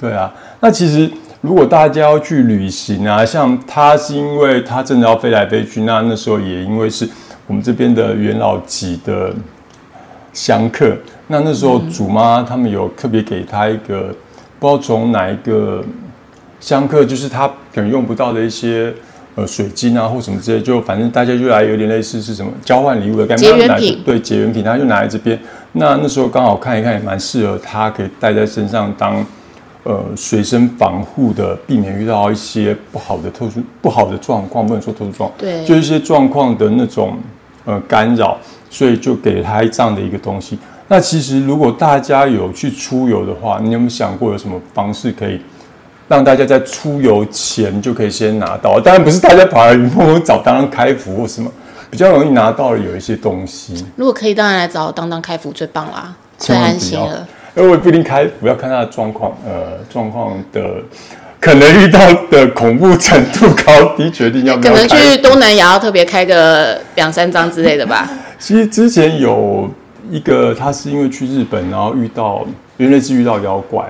[0.00, 7.08] 对啊，那其实如果大家要去旅行啊，像他是因为他真的要飞来飞去，那那时候也因为是
[7.46, 9.34] 我们这边的元老级的
[10.32, 10.94] 香客，
[11.28, 14.14] 那那时候祖妈他们有特别给他一个
[14.58, 15.82] 不知道从哪一个
[16.60, 18.92] 香客，就是他可能用不到的一些。
[19.36, 25.36] 呃，水晶啊，或什么之类，就反正大家就来有点类似是什么交换礼物的感觉，结缘拿着品对结缘品，他就拿来这边。
[25.72, 29.26] 那那时候刚好看一看，也蛮适合他可以带在身上当
[29.82, 37.18] 呃随身防护的，避免遇到一些不好的特殊不好的状况，不能说特殊状况，对就一些状况的那种
[37.64, 38.38] 呃干扰，
[38.70, 40.56] 所以就给他这样的一个东西。
[40.86, 45.40] 那其实如果大家有去出游的话，你有没有想过有什么方式可以
[46.08, 48.78] 让大家在出游前就可以先拿到？
[48.80, 51.50] 当然不是大家跑来云峰峰找当当开服或什么，
[51.90, 53.84] 比较容易拿到的有一些东西。
[53.96, 57.26] 如果可以，当然来找当当开服最棒啦，最安心了。
[57.56, 60.82] 因为我也不一定开服，要看他的状况，呃，状况的
[61.40, 68.08] 可能遇到的恐怖程度高低，决定要 不可能去东南亚要特别开个两三张之类的吧。
[68.40, 69.70] 其实之前有
[70.10, 72.44] 一个，他是因为去日本，然后遇到
[72.78, 73.86] 原来是遇到妖怪，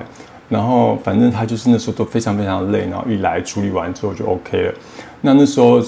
[0.47, 4.73] 然后反正他就是那时候都非常非常累，然后一来处理完之后就 OK 了。
[5.21, 5.79] 那那时候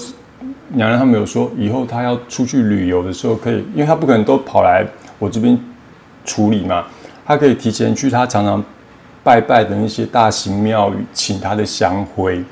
[0.70, 4.86] 娘娘他们有说，以后他要出去旅游的时候可以，因为他不可能都跑来
[5.18, 5.58] 我这边
[6.24, 6.84] 处理嘛，
[7.24, 8.62] 他可以提前去他常常
[9.22, 12.42] 拜拜的那些大型庙宇，请他的香灰。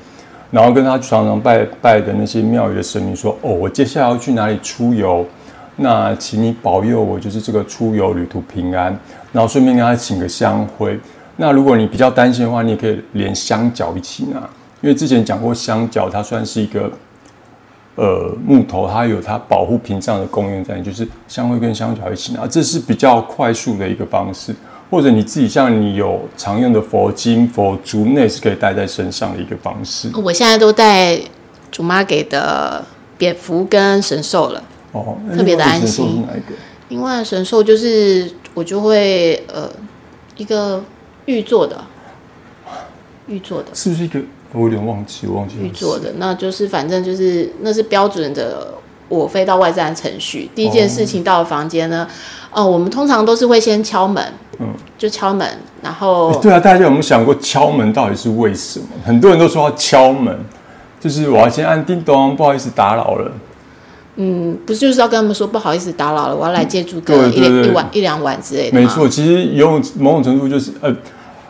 [0.49, 5.25] 然后跟他常常拜拜的那些庙宇的神明说：“哦，我接下来要去哪里出游，
[5.75, 8.97] 那请你保佑我，就是这个出游旅途平安。”
[9.33, 10.97] 然后顺便跟他请个香灰。
[11.37, 14.39] 那如果你比较担心的话，你也可以连香角一起拿，
[14.81, 16.91] 因为之前讲过香角它算是一个
[17.95, 24.53] 呃木头，它有它保护屏障的功用在，就是香灰跟香角一起拿，这是比较快速的一个方式。
[24.89, 30.09] 或者你自己像你有常用的佛经、佛珠，那也是可以带在身上的一个方式。
[30.23, 31.19] 我现在都带
[31.69, 32.81] 祖妈给的
[33.17, 34.63] 蝙蝠跟神兽了。
[34.93, 36.55] 哦，特别的安心是哪一个？
[36.87, 39.69] 另外神兽就是我就会呃
[40.37, 40.81] 一个
[41.27, 41.79] 玉做的，
[43.27, 43.67] 玉做的。
[43.73, 44.19] 是不是一个？
[44.53, 48.73] 我有点忘记，我忘记了玉做的，那就是反正就是那是标准的
[49.09, 50.49] 我飞到外站程序。
[50.55, 52.07] 第一件事情到了房间呢，
[52.49, 54.23] 哦、我们通常都是会先敲门，
[54.59, 55.45] 嗯，就敲门，
[55.83, 58.87] 然后欸对啊，大家有没有想过敲门到底是为什么？
[59.05, 60.33] 很多人都说要敲门，
[60.97, 63.31] 就是我要先按叮咚，不好意思打扰了。
[64.15, 68.79] 嗯，不是就是要跟他们说不好意思打扰了，我要来借住个一一晚一两晚之类的。
[68.79, 70.95] 没，错，其实有某种程度就是呃，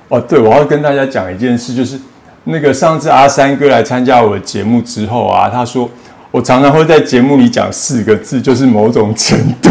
[0.10, 2.00] 哦，对，我要跟大家讲一件事，就是
[2.46, 5.90] 那个上次阿三哥来参加我的节目之后啊，他说
[6.32, 9.70] 我常常会在节目里讲四个字，就是某种程度。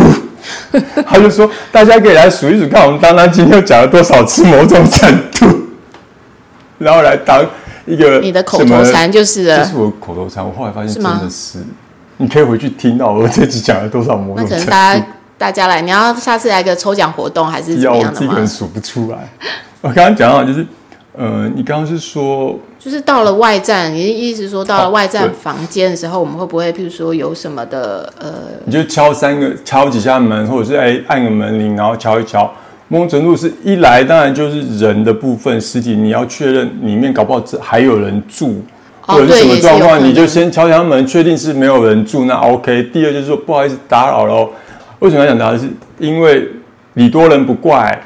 [1.04, 5.46] 他就说大家可以来数一数，看我们当当今天又讲了多少次某种程度，
[6.78, 7.44] 然后来当
[7.84, 9.58] 一个你的口头禅就是了。
[9.58, 11.58] 这是我口头禅，我后来发现真的是，
[12.18, 14.70] 你可以回去听到我这集讲了多少某那可能种程度。
[14.70, 15.06] 大家
[15.38, 18.46] 大家来，你要下次来个抽奖活动还是怎要我么样的吗自己可能？
[18.46, 19.28] 数不出来。
[19.82, 20.66] 我刚刚讲到就是，
[21.16, 28.32] 呃，你刚刚是说，就是到了外站，你的意思说到了哦外站房间的时候，我们会不会譬如说有什么的呃
[28.64, 32.50] 你就敲三个，敲几下门，或者是哎按个门铃，然后敲一敲。
[32.88, 38.62] 某种程度是一来，当然就是人的部分实体，你要确认里面搞不好这还有人住，
[39.06, 42.84] 哦或者是什么状况，你就先敲敲门，确定是没有人住，那 OK。
[42.92, 44.48] 第二就是说不好意思打扰了哦，
[45.00, 45.58] 为什么要讲打扰？
[45.58, 46.48] 是因为
[46.94, 47.98] 礼多人不怪，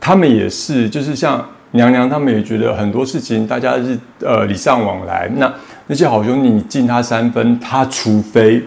[0.00, 5.30] 他们也是，就是像娘娘他们也觉得很多事情大家是呃礼尚往来。
[5.36, 5.52] 那
[5.86, 8.62] 那些好兄弟，你敬他三分，他除非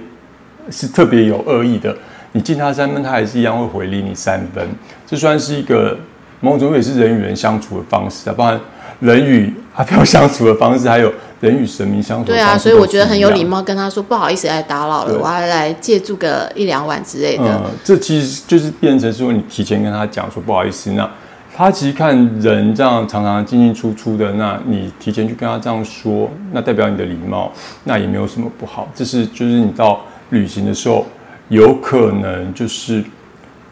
[0.70, 1.96] 是特别有恶意的，
[2.34, 4.68] 你敬他三分，他还是一样会回礼你三分。
[5.08, 5.98] 这算是一个
[6.40, 8.60] 某种也是人与人相处的方式啊，包含
[9.00, 11.12] 人与阿飘相处的方式，还有
[11.44, 13.62] 人与神明相处对啊，所以我觉得很有礼貌。
[13.62, 17.44] 跟他说不好意思来打扰了，我要来借住个一两晚之类的。
[17.46, 21.10] 嗯，这其实就是变成说你提前跟他讲说不好意思，那
[21.54, 27.52] 他其实看人这样常常进进出出的，那你提前去跟他这样说，那代表你的礼貌，
[27.84, 28.90] 那也没有什么不好。
[28.96, 31.06] 这是就是你到旅行的时候，
[31.50, 33.04] 有可能就是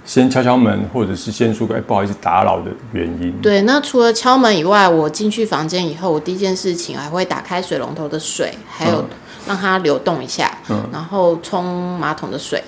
[0.04, 3.32] 先敲敲门，或者是先说个哎不好意思打扰的原因。
[3.42, 9.06] 对，那除了敲门以外，我进去房间以后，我第一件事情还会打开水龙头的水，还有嗯
[9.48, 12.64] 让它流动一下，嗯然后冲马桶的水。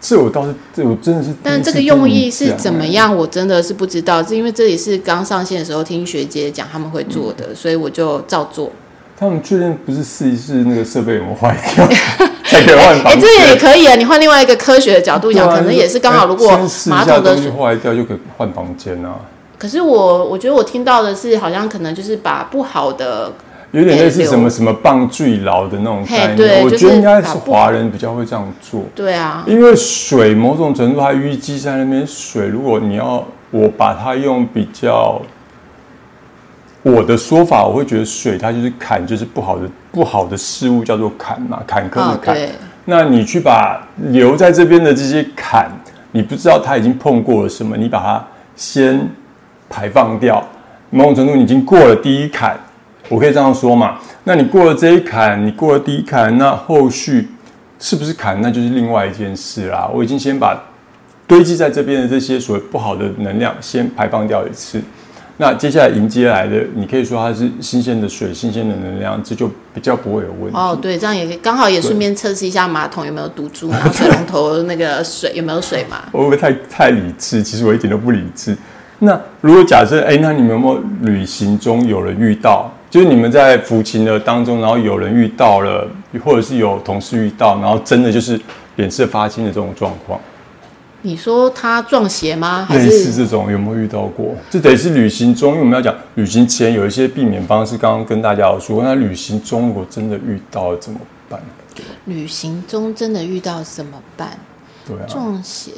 [0.00, 1.34] 这我倒是，这我真的是。
[1.42, 2.86] 但这个用意是怎么哎？
[2.88, 4.22] 样，我真的是不知道。
[4.22, 8.70] 是因为这里是刚上线的时候听学姐讲他们会做的，所以我就照做。
[9.18, 11.84] 他们确定不是试一试那个设备有没有坏掉，
[12.46, 13.20] 才可以换哎、房间。
[13.20, 13.96] 这也可以啊！
[13.96, 19.16] 你换另外一个科学的角度讲，啊可能也是刚好，哎如果先试一下东西马桶的水，坏掉就可以换房间啊，
[19.58, 23.32] 可是我我觉得我听到的是，好像可能就是把不好的，
[23.72, 26.62] 有点类似什么什么棒坠牢的那种概念。
[26.62, 35.20] 我觉得应该是华人比较会这样做，对啊，因为水某种程度它淤积在那边，水如果你要我把它用比较。
[36.92, 42.34] 我的说法，我会觉得水它就是坎，就是不好的不好的事物叫做坎嘛，坎坷的哦，坎。
[42.34, 42.50] 对，
[42.86, 45.70] 那你去把留在这边的这些坎，
[46.12, 48.24] 你不知道它已经碰过了什么，你把它
[48.56, 49.06] 先
[49.68, 50.42] 排放掉，
[50.90, 52.58] 某种程度你已经过了第一坎，
[53.08, 53.98] 我可以这样说嘛？
[54.24, 57.28] 那你过了这一坎，你过了第一坎，那后续
[57.78, 59.88] 是不是坎，那就是另外一件事啦。
[59.92, 60.58] 我已经先把
[61.26, 64.82] 堆积在这边的这些所谓不好的能量先排放掉一次。
[65.40, 70.58] 那接下来迎接来的，你可以说它是新鲜的水、新鲜的能量，这就比较不会有问题。
[70.58, 76.02] 哦，对，这样也可以刚好也顺便测试一下马桶有没有堵住，然后水龙头那个水有没有水嘛？
[76.10, 77.40] 我会不会太太理智？
[77.40, 78.56] 其实我一点都不理智。
[78.98, 85.86] 那如果假设，哎、那你们有没有旅行中有人遇到，就是你们在服勤的当中，然后有人遇到了，
[86.24, 88.40] 或者是有同事遇到，然后真的就是
[88.74, 90.20] 脸色发青的这种状况，
[91.02, 92.66] 你说他撞邪吗？
[92.68, 94.34] 还类似是这种有没有遇到过？
[94.50, 101.40] 这得是旅行中，因为我们要讲旅行前有一些避免方式，刚刚跟大家有说，那旅行中如果真的遇到了怎么办？
[102.06, 104.36] 旅行中真的遇到怎么办？
[104.84, 105.70] 对啊，撞邪，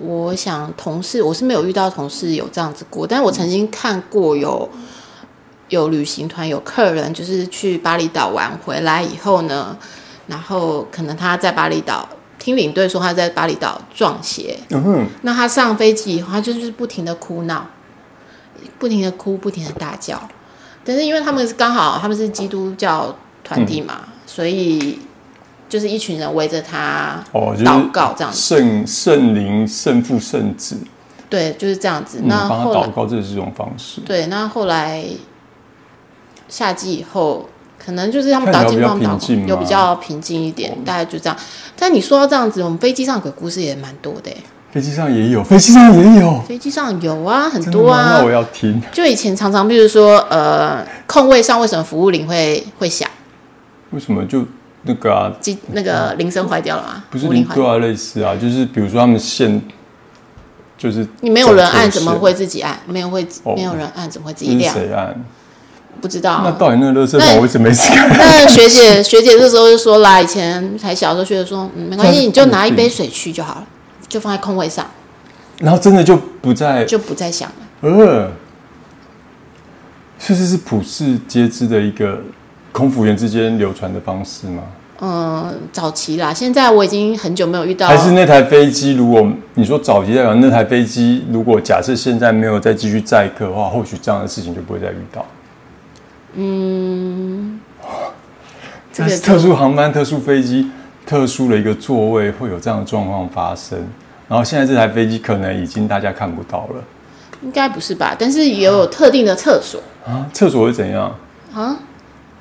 [0.00, 4.68] 我想同事我是没有遇到同事有这样子过，但是我曾经看过有
[5.70, 9.76] 有旅行团有客人就是去巴厘岛玩回来以后呢，
[10.28, 12.08] 然后可能他在巴厘岛
[12.42, 14.58] 听领队说他在巴厘岛撞邪，
[15.20, 17.64] 那他上飞机以后，他就是不停的哭闹，
[18.80, 20.20] 不停的哭，不停的大叫。
[20.84, 24.98] 但是因为他们是刚好他们是基督教团体嘛，所以
[25.68, 28.36] 就是一群人围着他哦，就是祷告这样子。
[28.40, 30.76] 圣圣灵、圣父、圣子，
[31.30, 32.18] 对，就是这样子。
[32.20, 34.00] 嗯，那祷告，这是一种方式。
[34.00, 35.04] 对，那后来
[36.48, 37.48] 夏季以后，
[37.84, 41.36] 可能就是他们祷看起来经光祷比较平静吗有比较平静一点，大概就这样。
[41.76, 44.36] 但你说到这样子，我们飞机上鬼故事也蛮多的欸。
[44.70, 48.30] 飞机上也有，飞机上也有，飞机上有啊，很多啊那我。
[48.30, 48.80] 要听。
[48.90, 53.06] 就以前常常，比如说，呃，空位上为什么服务铃会会响？
[53.90, 54.46] 为什么就
[54.84, 55.30] 那个啊？
[55.40, 57.04] 机那个铃声坏掉了吗？
[57.10, 59.60] 不是铃对啊，类似啊，就是比如说他们线，
[60.78, 62.78] 就是你没有人按，怎么会自己按？
[62.86, 64.72] 没有会，哦没有人按，怎么会自己亮？
[64.72, 65.14] 谁按？
[66.02, 66.42] 不知道啊。
[66.44, 68.08] 那到底那个垃圾那房我一直没事干？
[68.10, 73.66] 那学姐 学姐这时候就说啦，以前还小的时候，学姐说，嗯，没关系，你就拿一杯水去就好了，
[74.08, 74.84] 就放在空位上，
[75.60, 77.88] 然后真的就不再，就不再想了。
[77.88, 78.30] 呃，
[80.18, 82.20] 所以这是普世皆知的一个
[82.72, 84.62] 空服员之间流传的方式吗？
[85.04, 88.94] 嗯，早期啦，现在我已经很久没有遇到还是那台飞机？
[88.94, 95.26] 如果你说早期代表那台飞机，如果假设现在没有再继续载客的话，或许这样的事情就不会再遇到。
[98.92, 100.70] 这个是特殊航班、特殊飞机、
[101.06, 103.78] 特殊的一个座位会有这样的状况发生。
[104.28, 106.82] 然后现在这台飞机可能已经大家看不到了
[107.42, 108.16] 应该不是吧？
[108.18, 110.26] 但是也有特定的厕所啊！
[110.32, 111.14] 厕所会怎样？
[111.52, 111.76] 啊，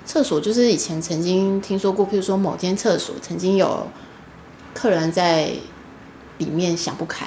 [0.05, 3.87] 厕所就是以前曾经听说过，譬如说某间厕所曾经有
[4.73, 5.49] 客人在
[6.37, 7.25] 里面想不开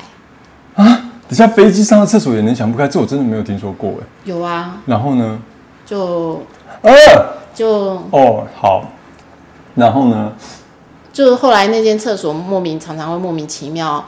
[0.77, 4.07] 啊，等下飞机上的厕所也能想不开，这我真的没有听说过哎。
[4.25, 5.39] 有啊，然后呢？
[5.85, 6.41] 就
[6.85, 6.95] 呃，
[7.55, 7.69] 就
[8.11, 8.85] 哦，好。
[9.75, 10.33] 然后呢？
[11.13, 14.05] 就是后来那间厕所莫名常常会莫名其妙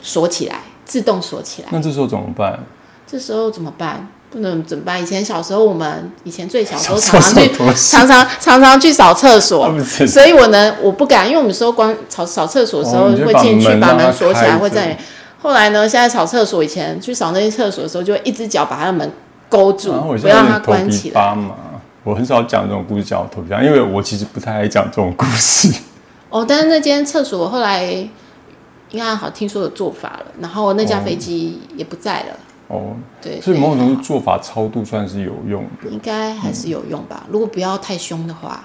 [0.00, 1.68] 锁起来，自动锁起来。
[1.72, 2.60] 那这时候怎么办？
[3.06, 4.08] 这时候怎么办？
[4.30, 5.02] 不能怎么办？
[5.02, 9.72] 以前小时候，我们以前最小时候常常去常常常常去扫厕所
[10.06, 14.96] 所以我呢我不敢，因为我们说光扫扫厕所的时候会进去把门锁起来，会在。
[15.42, 19.12] 后来呢，现在扫厕所以前去扫那些厕所的时候，就会一只脚把它的门
[19.48, 21.36] 勾住不要让它关起来。
[22.04, 25.72] 我很少讲这种故事，讲我头皮发，因为我其实不太爱讲这种故事。
[26.28, 27.84] 哦，但是那间厕所后来
[28.90, 32.36] 应该好听说有做法了，然后那架飞机也不在了。
[32.68, 35.88] 哦，对，所以某种程度做法超度算是有用的。
[35.90, 37.24] 应该还是有用吧。
[37.30, 38.64] 如果不要太凶的话，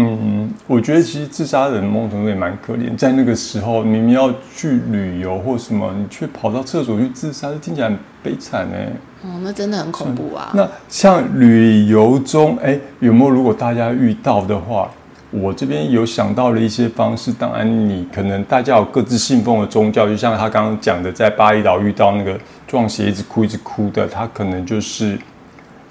[0.00, 8.92] 嗯，我觉得其实自杀的人某种程度也蛮可怜，在那个时候明明要去旅游或什么，你却跑到厕所去自杀，这听起来很悲惨哎。
[9.24, 10.52] 哦，那真的很恐怖啊。
[10.54, 14.88] 那像旅游中，哎，有没有如果大家遇到的话，
[15.32, 17.32] 我这边有想到了一些方式。
[17.32, 22.38] 当然，你可能大家有各自信奉的宗教，就像他刚刚讲的，在巴厘岛遇到那个
[22.68, 25.18] 撞鞋一直哭一直哭的，他可能就是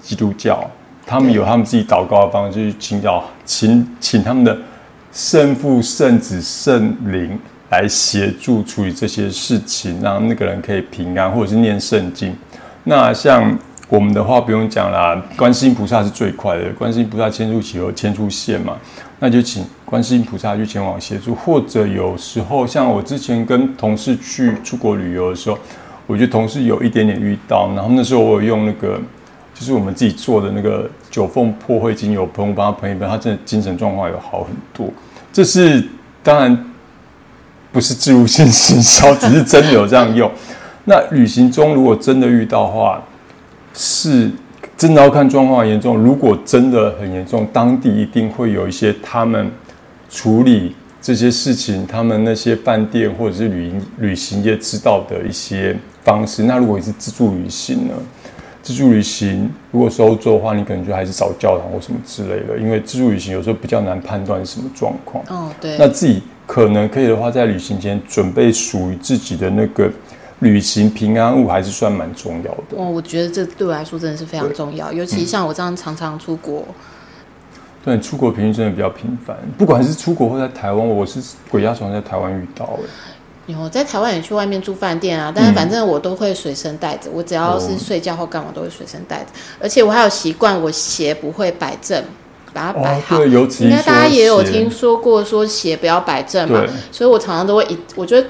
[0.00, 0.66] 基督教，
[1.06, 4.54] 他们有他们自己祷告的方式，去请教请请他们的
[5.10, 7.36] 圣父、圣子、圣灵
[7.70, 12.36] 来协助处理这些事情，让那个人可以平安，或者是念圣经。
[12.84, 18.76] 那像我们的话不用讲啦，观世音菩萨是最快的，观世音菩萨牵出祈求牵出线嘛，
[19.18, 25.58] 那就请观世音菩萨去前往协助，或者有时候像我之前跟同事去出国旅游的时候，
[26.06, 29.00] 我觉得同事有一点点遇到，然后那时候我有用那个
[29.58, 34.88] 就是我们自己做的那个九凤破会精油喷，我帮他喷一喷，他真的精神状况有好很多。
[35.32, 35.84] 这是
[36.22, 36.72] 当然
[37.72, 40.30] 不是植入性行销，只是真的有这样用。
[40.84, 43.02] 那旅行中如果真的遇到的话，
[43.74, 44.30] 是
[44.76, 45.98] 真的要看状况严重。
[45.98, 49.50] 如果真的很严重，当地一定会有一些他们
[50.08, 56.44] 处理这些事情，他们那些饭店或者是旅行旅行业知道的一些方式。
[56.44, 57.94] 那如果你是自助旅行呢？
[58.68, 65.24] 自助旅行如果是欧洲的话，你可能就还是找教堂或什么之类的，因为自助旅行有时候比较难判断是什么状况。
[65.28, 69.90] 哦，对，那自己可能可以的话，在旅行前准备属于自己的那个
[70.40, 72.76] 旅行平安物，还是算蛮重要的。
[72.76, 76.62] 哦，我觉得这对我来说真的是非常重要，尤其像我这样常常出国，
[77.82, 82.90] 对，出国频率真的比较频繁，不管是出国或在台湾，我是鬼压床在台湾遇到哎。
[83.48, 89.26] 有在台湾也去外面住饭店啊，但是反正我都会随身带着，我只要是睡觉或干嘛都会随身带着，
[89.58, 92.02] 而且我还有习惯，我鞋不会摆正，
[92.52, 93.16] 把它摆哦，好。
[93.16, 98.28] 对，尤其应该大家也有听说说过，说鞋不要摆正嘛，所以我常常都会一，我觉得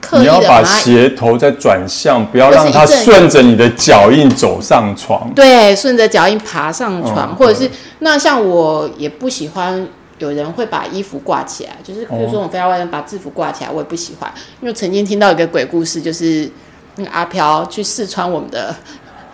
[0.00, 5.28] 刻，意你要把的把鞋头再转向，不要让它顺着你的脚印走上床。
[5.34, 7.68] 对顺着脚印爬上床，嗯或者是
[7.98, 9.86] 那像我也不喜欢
[10.20, 16.48] 有人会把衣服挂起来，就是比如说我们飞到外面把制服挂起来，我也不喜欢，因为曾经听到一个鬼故事，就是
[16.96, 18.72] 那个阿飘去试穿我们的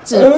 [0.04, 0.36] 制服，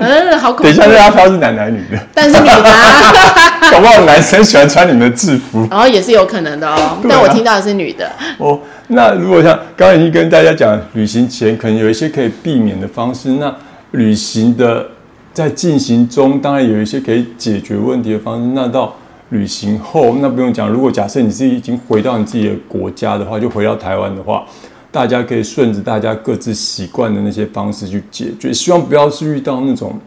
[0.00, 0.62] 嗯，好恐怖。
[0.64, 5.66] 等一下，，那阿飘是男男女的，但是女的啊、 搞不好男生喜欢穿你们的制服。
[5.70, 6.98] 然后也是有可能的哦，啊。
[7.08, 13.30] 但我听到的是女的，哦，那如果像刚刚已经跟大家讲，旅行前可能有一些可以避免的方式。
[13.30, 13.54] 那
[13.92, 14.86] 旅行的
[15.32, 18.50] 在进行中，当然有一些可以解决问题的方式。
[18.54, 18.94] 那到
[19.30, 20.68] 旅行后，那不用讲。
[20.68, 24.44] 如果假设你是已经回到你自己的国家的话，就回到台湾的话，
[24.90, 28.52] 大家可以顺着大家各自习惯的那些方式去解决。
[28.52, 29.98] 希望不要是遇到那种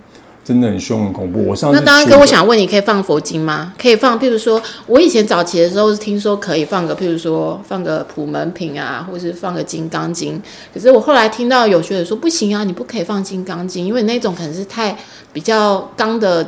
[0.43, 1.45] 真的很凶很恐怖。
[1.45, 3.74] 我上次那当然，跟我想问你，可以放佛经吗？
[3.80, 10.41] 可以放，譬如说，我以前早期的时候是听说可以放个，譬如说放个普门品啊，或是放个金刚经。
[10.74, 14.97] 可是我后来听到有学者说不行啊，你不可以放金刚经，因为那种可能是太
[15.32, 16.43] 比较刚的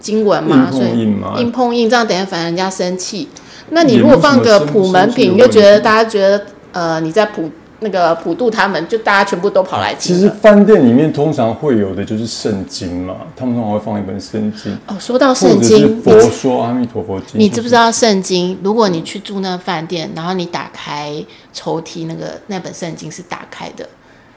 [0.00, 3.28] 经文嘛，硬所以碰硬碰硬，这样等下反而人家生气。
[3.70, 10.28] 那你如果放个普门品，就觉得大家觉得呃你在普那个普渡他们，就大家全部都跑来其实。
[10.40, 14.76] 饭店里面通常会有的就是圣经嘛，他们通常会放一本圣经。
[14.86, 18.58] 哦，说到圣经，佛说阿弥陀佛经，你知不知道圣经？
[18.62, 21.14] 如果你去住那个饭店，然后你打开
[21.52, 23.88] 抽屉，那个那本圣经是打开的，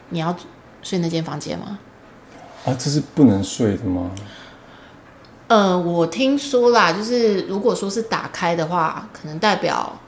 [0.09, 0.35] 你要
[0.83, 1.79] 睡那间房间吗？
[2.65, 2.75] 啊？
[2.77, 4.11] 这是不能睡的吗？
[5.51, 9.99] 呃，我听说啦，就是如果说是打开的话，可能代表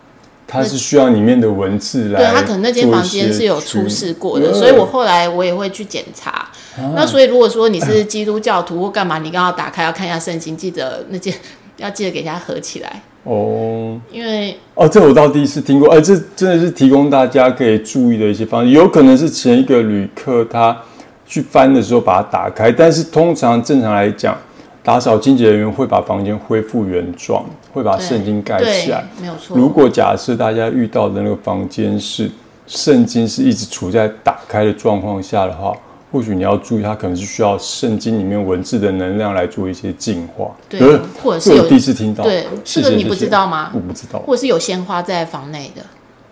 [0.48, 6.48] 它是需要里面的文字来对他可能那间房间是有出事过的，所以我后来我也会去检查。
[6.96, 11.34] 那所以如果说你是基督教徒或干嘛，你刚好打开要看一下圣经，记得那件
[11.76, 14.00] 要记得给人家合起来，哦。
[14.10, 20.78] 因为哦，这我倒第一次听过，哎、这真的是提供大家可以注意的一些方式，有可能是前一个旅客他
[21.26, 24.38] 去翻的时候把它打开，但是通常正常来讲，
[24.84, 29.06] 打扫清洁人员会把房间恢复原状，会把对圣经盖起来。
[29.20, 29.58] 没有错。
[29.58, 32.30] 如果假设大家遇到的那个房间是
[32.68, 35.74] 圣经是一直处在打开的状况下的话，
[36.12, 40.52] 或许你要注意，它可能是需要圣经里面文字的能量来做一些净化。
[40.68, 42.24] 对呃或者是有第一次听到。
[42.24, 44.20] 对这个你不知道吗我不知道。
[44.20, 45.82] 或者是有鲜花在房内的，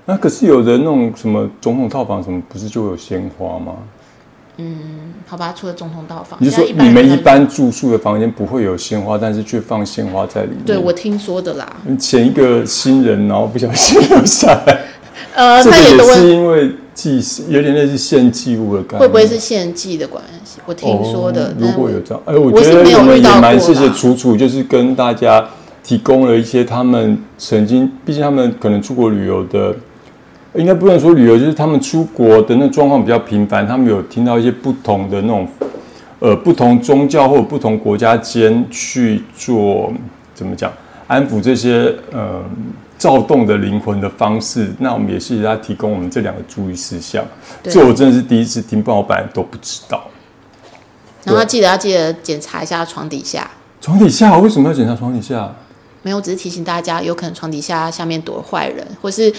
[0.06, 3.76] 那可是有人那种什么总统套房什么，不是就有鲜花吗？
[5.28, 5.54] 好吧？
[5.58, 10.60] 除了总统套房，你是说你们一般住宿的房间不会有鲜花，但是却放鲜花在里面？
[10.66, 11.66] 对我听说的啦。
[11.98, 14.82] 前一个新人，然后不小心留下来，
[15.34, 19.00] 呃，他也都是因为祭祀，有点类似献祭物的感觉。
[19.00, 20.60] 会不会是献祭的关系？
[20.66, 25.48] 我听说的哦，如果有这样，哎，我觉得我们也蛮谢谢楚楚，就是跟大家
[25.82, 29.74] 提供了一些他们曾经，毕竟他们可能出国旅游的，
[30.54, 35.48] 应该不能说旅游，就是他们出国的那状况比较频繁，他们有听到一些不同的那种，
[36.20, 39.92] 呃，不同宗教或者不同国家间去做
[40.36, 40.72] 怎么讲，
[41.08, 42.44] 安抚这些呃
[42.98, 44.70] 躁动的灵魂的方式。
[44.80, 47.24] 那我们也谢谢他提供我们这两个注意事项，
[47.64, 50.04] 对这我真的是第一次听，不然我本来都不知道。
[51.24, 53.50] 然后记得要记得检查一下床底下。
[53.80, 55.54] 床底下为什么要检查床底下？
[56.04, 59.32] 没有，只是提醒大家，有可能床底下下面躲了坏人，或是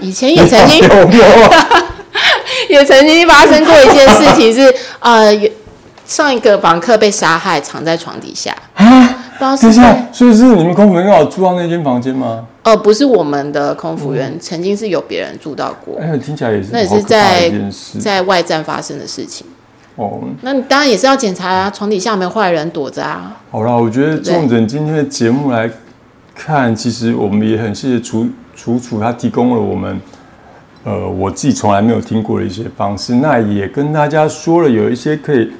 [0.00, 0.82] 以前也曾经？
[2.68, 5.48] 也曾经发生过一件事情是，呃，有
[6.04, 8.54] 上一个房客被杀害，藏在床底下。
[8.74, 9.24] 啊？
[9.38, 12.44] 等一下所以是你们空服员刚好住到那间房间吗？
[12.64, 17.48] 呃，不是我们的空服员，曾经是有别人住到过，哎呀，听起来也是那也是在
[18.00, 19.46] 在外站发生的事情。
[19.94, 20.18] 哦。
[20.42, 23.36] 那你当然也是要检查啊，床底下有没有坏人躲着啊。
[23.52, 25.70] 好啦，我觉得重整今天的节目来
[26.38, 30.00] 看，其实我们也很谢谢楚楚楚，他提供了我们
[30.84, 33.16] 呃我自己从来没有听过的一些方式。
[33.16, 35.50] 那也跟大家说了，有一些可以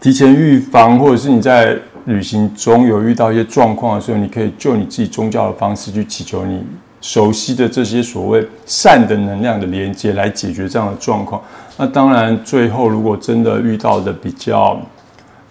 [0.00, 6.62] 提前预防，或者是你在旅行中有遇到一些状况的时候，你可以就你自己宗教的方式去祈求你
[7.00, 11.42] 熟悉的这些所谓善的能量的连接，来解决这样的状况。
[11.76, 14.80] 那当然，最后如果真的遇到的比较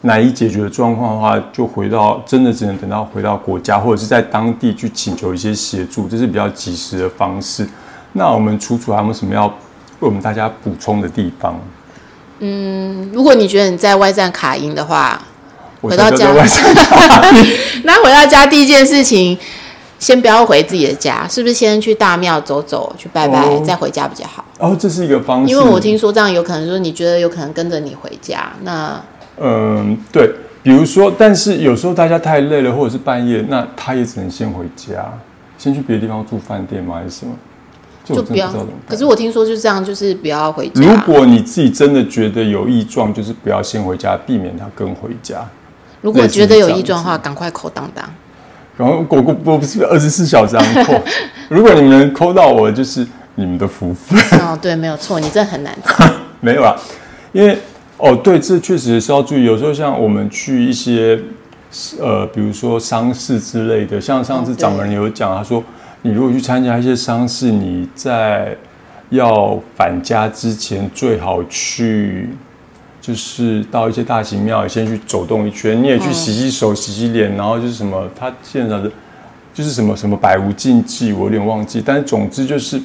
[0.02, 7.68] 难以解决的状况的话，就回到真的只能等到回到国家，或者是在当地去请求一些协助，这是比较及时的方式。
[8.14, 9.54] 那我们楚楚还有没有什么要为
[10.00, 11.60] 我们大家补充的地方？
[12.40, 15.22] 嗯如果你觉得你在外站卡音的话，
[15.82, 16.28] 回到家
[17.84, 19.38] 那回到家第一件事情，
[20.00, 24.46] 先不要回自己的家，是不是先去大庙走走，去拜拜，哦再回家比较好？
[24.58, 29.02] 哦，这是一个方式，因为我听说这样有可能说你觉得有可能跟着你回家，那
[29.42, 30.32] 嗯，对，
[30.62, 35.06] 比如说，但是有时候大家太累了，或者是半夜，那他也只能先回家，
[35.58, 36.96] 先去别的地方住饭店吗？
[36.96, 37.34] 还是什么？
[38.04, 38.52] 就不要。
[38.88, 40.82] 可是我听说就是这样，就是不要回家。
[40.82, 45.48] 如果你自己真的觉得有异状，就是不要先回家，避免他跟回家。
[46.02, 48.04] 如果觉得有异状的话，赶快扣当当。
[48.76, 50.94] 然后我我我不是二十四小时按扣，
[51.50, 54.18] 如果你们能扣到我，就是你们的福分。
[54.40, 55.94] 哦，对，没有错，你这很难找。
[56.42, 56.76] 没有啊，
[57.32, 57.60] 因为
[58.00, 59.44] 哦，对，这确实是要注意。
[59.44, 61.20] 有时候像我们去一些
[62.00, 65.64] 呃，比如说丧事之类的，像上次掌门人有讲，他说
[66.02, 68.56] 你如果去参加一些丧事，你在
[69.10, 72.30] 要返家之前，最好去。
[73.02, 78.92] 就是到一些大型庙，先去走动一圈，你也去洗洗手、洗洗脸，然后就是什么，他现场的
[79.52, 82.80] 就是什么什么百无禁忌，我有点忘记，但是总之就是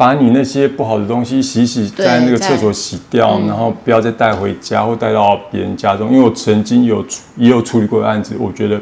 [0.00, 6.10] 把你那些不好的东西洗洗，在那个厕所洗掉，然后不要再带回家或带到别人家中。
[6.10, 7.04] 因为我曾经有
[7.36, 8.80] 也有处理过的案子，我觉得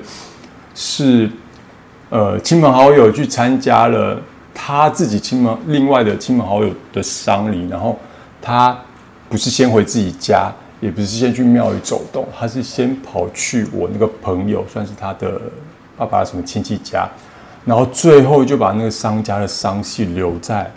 [0.76, 1.28] 是
[2.08, 4.22] 呃亲朋好友去参加了
[4.54, 7.98] 他自己亲朋另外的亲朋好友的丧礼，然后
[8.40, 8.78] 他
[9.28, 15.40] 不是先回自己家，也不是先去庙里走动，他是先跑去我那个朋友，算是他的
[15.96, 17.08] 爸爸什么亲戚家，
[17.64, 20.70] 然后最后就把那个商家的丧系留在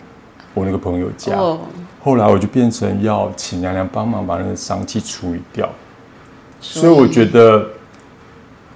[0.54, 1.34] 我那个朋友家。
[1.36, 1.58] 哦，
[2.02, 5.68] 后来我就变成要请娘娘帮忙把那个丧气处理掉，
[6.60, 7.68] 所以我觉得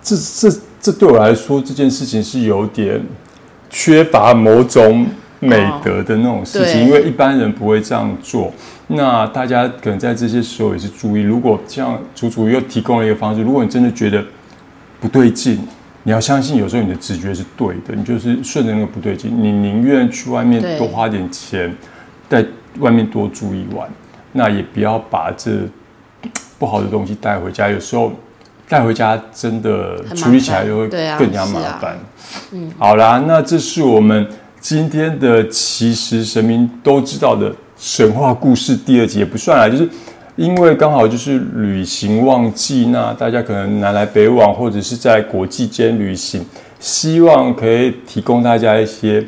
[0.02, 3.04] 这这这对我来说这件事情是有点
[3.68, 5.06] 缺乏某种
[5.40, 8.52] 美德的那种事情，对因为一般人不会这样做。
[8.86, 14.24] 那大家可能在这些时候也是注意，如果像楚楚又提供了一个方式，如果你真的觉得
[15.00, 15.58] 不对劲，
[16.06, 21.76] 你要相信有时候你的直觉是对的，你就是顺着那个不对劲，你宁愿去外面多花点钱，
[22.28, 22.46] 在
[22.78, 23.90] 外面多住一晚，
[24.30, 25.50] 那也不要把这
[26.60, 27.68] 不好的东西带回家。
[27.68, 28.12] 有时候
[28.68, 30.88] 带回家真的处理起来就会
[31.18, 31.98] 更加麻烦。
[32.52, 34.28] 嗯，好啦，那这是我们
[34.60, 39.90] 今天的其实神明都知道的神话故事第二集，也不算啦，就是
[40.36, 46.44] 因为刚好就是旅行旺季那大家可能南来北往或者是在国际间旅行
[46.78, 49.24] 希望可以提供大家一些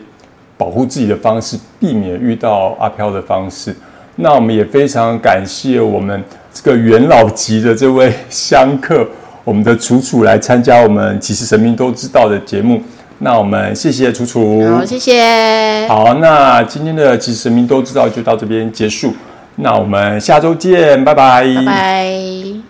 [0.58, 3.74] 保护自己的方式避免遇到阿飘的方式
[4.16, 9.06] 那我们也非常感谢我们这个元老级的这位香客
[9.44, 12.82] 我们的楚楚来参加我们其实神明都知道的节目
[13.20, 14.62] 那我们谢谢楚楚。
[14.70, 15.88] 好谢谢。
[15.88, 19.12] 好那今天的其实神明都知道就到这边结束。
[19.60, 22.67] 那我们下周见，拜拜，拜拜。